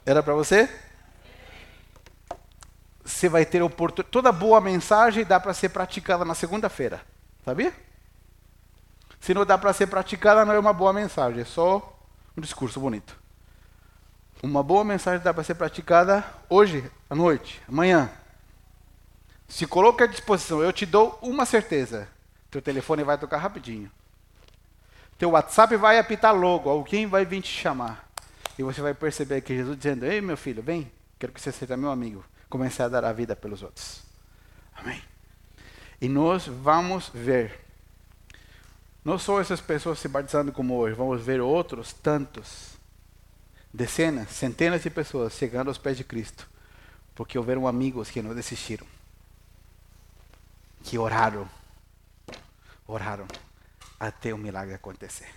Era 0.05 0.21
para 0.21 0.33
você? 0.33 0.69
Você 3.01 3.29
vai 3.29 3.45
ter 3.45 3.63
oportunidade. 3.63 4.11
Toda 4.11 4.29
boa 4.29 4.59
mensagem 4.59 5.23
dá 5.23 5.39
para 5.39 5.53
ser 5.53 5.69
praticada 5.69 6.25
na 6.25 6.35
segunda-feira. 6.35 7.01
Sabia? 7.45 7.73
Se 9.21 9.33
não 9.33 9.45
dá 9.45 9.57
para 9.57 9.71
ser 9.71 9.87
praticada, 9.87 10.43
não 10.43 10.53
é 10.53 10.59
uma 10.59 10.73
boa 10.73 10.91
mensagem, 10.91 11.39
é 11.39 11.45
só 11.45 11.97
um 12.35 12.41
discurso 12.41 12.81
bonito. 12.81 13.17
Uma 14.43 14.61
boa 14.61 14.83
mensagem 14.83 15.23
dá 15.23 15.33
para 15.33 15.45
ser 15.45 15.55
praticada 15.55 16.25
hoje, 16.49 16.91
à 17.09 17.15
noite, 17.15 17.61
amanhã. 17.69 18.11
Se 19.47 19.65
coloca 19.65 20.03
à 20.03 20.07
disposição, 20.07 20.61
eu 20.61 20.73
te 20.73 20.85
dou 20.85 21.17
uma 21.21 21.45
certeza: 21.45 22.05
teu 22.49 22.61
telefone 22.61 23.05
vai 23.05 23.17
tocar 23.17 23.37
rapidinho. 23.37 23.89
Teu 25.21 25.29
WhatsApp 25.29 25.77
vai 25.77 25.99
apitar 25.99 26.35
logo, 26.35 26.67
alguém 26.67 27.05
vai 27.05 27.23
vir 27.23 27.43
te 27.43 27.47
chamar. 27.47 28.09
E 28.57 28.63
você 28.63 28.81
vai 28.81 28.95
perceber 28.95 29.41
que 29.41 29.55
Jesus 29.55 29.77
dizendo: 29.77 30.03
Ei, 30.03 30.19
meu 30.19 30.35
filho, 30.35 30.63
vem, 30.63 30.91
quero 31.19 31.31
que 31.31 31.39
você 31.39 31.51
seja 31.51 31.77
meu 31.77 31.91
amigo. 31.91 32.25
Comece 32.49 32.81
a 32.81 32.89
dar 32.89 33.05
a 33.05 33.13
vida 33.13 33.35
pelos 33.35 33.61
outros. 33.61 34.01
Amém. 34.75 34.99
E 36.01 36.09
nós 36.09 36.47
vamos 36.47 37.11
ver 37.13 37.63
não 39.05 39.19
só 39.19 39.39
essas 39.39 39.61
pessoas 39.61 39.99
se 39.99 40.07
batizando 40.07 40.51
como 40.51 40.75
hoje, 40.75 40.95
vamos 40.95 41.21
ver 41.21 41.39
outros 41.39 41.93
tantos, 41.93 42.79
dezenas, 43.71 44.27
centenas 44.29 44.81
de 44.81 44.89
pessoas 44.89 45.33
chegando 45.33 45.67
aos 45.67 45.77
pés 45.77 45.97
de 45.97 46.03
Cristo, 46.03 46.49
porque 47.13 47.37
houveram 47.37 47.67
amigos 47.67 48.09
que 48.09 48.23
não 48.23 48.33
desistiram, 48.33 48.87
que 50.81 50.97
oraram, 50.97 51.47
oraram 52.87 53.27
até 54.01 54.33
o 54.33 54.37
milagre 54.37 54.73
acontecer. 54.73 55.29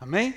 Amém? 0.00 0.34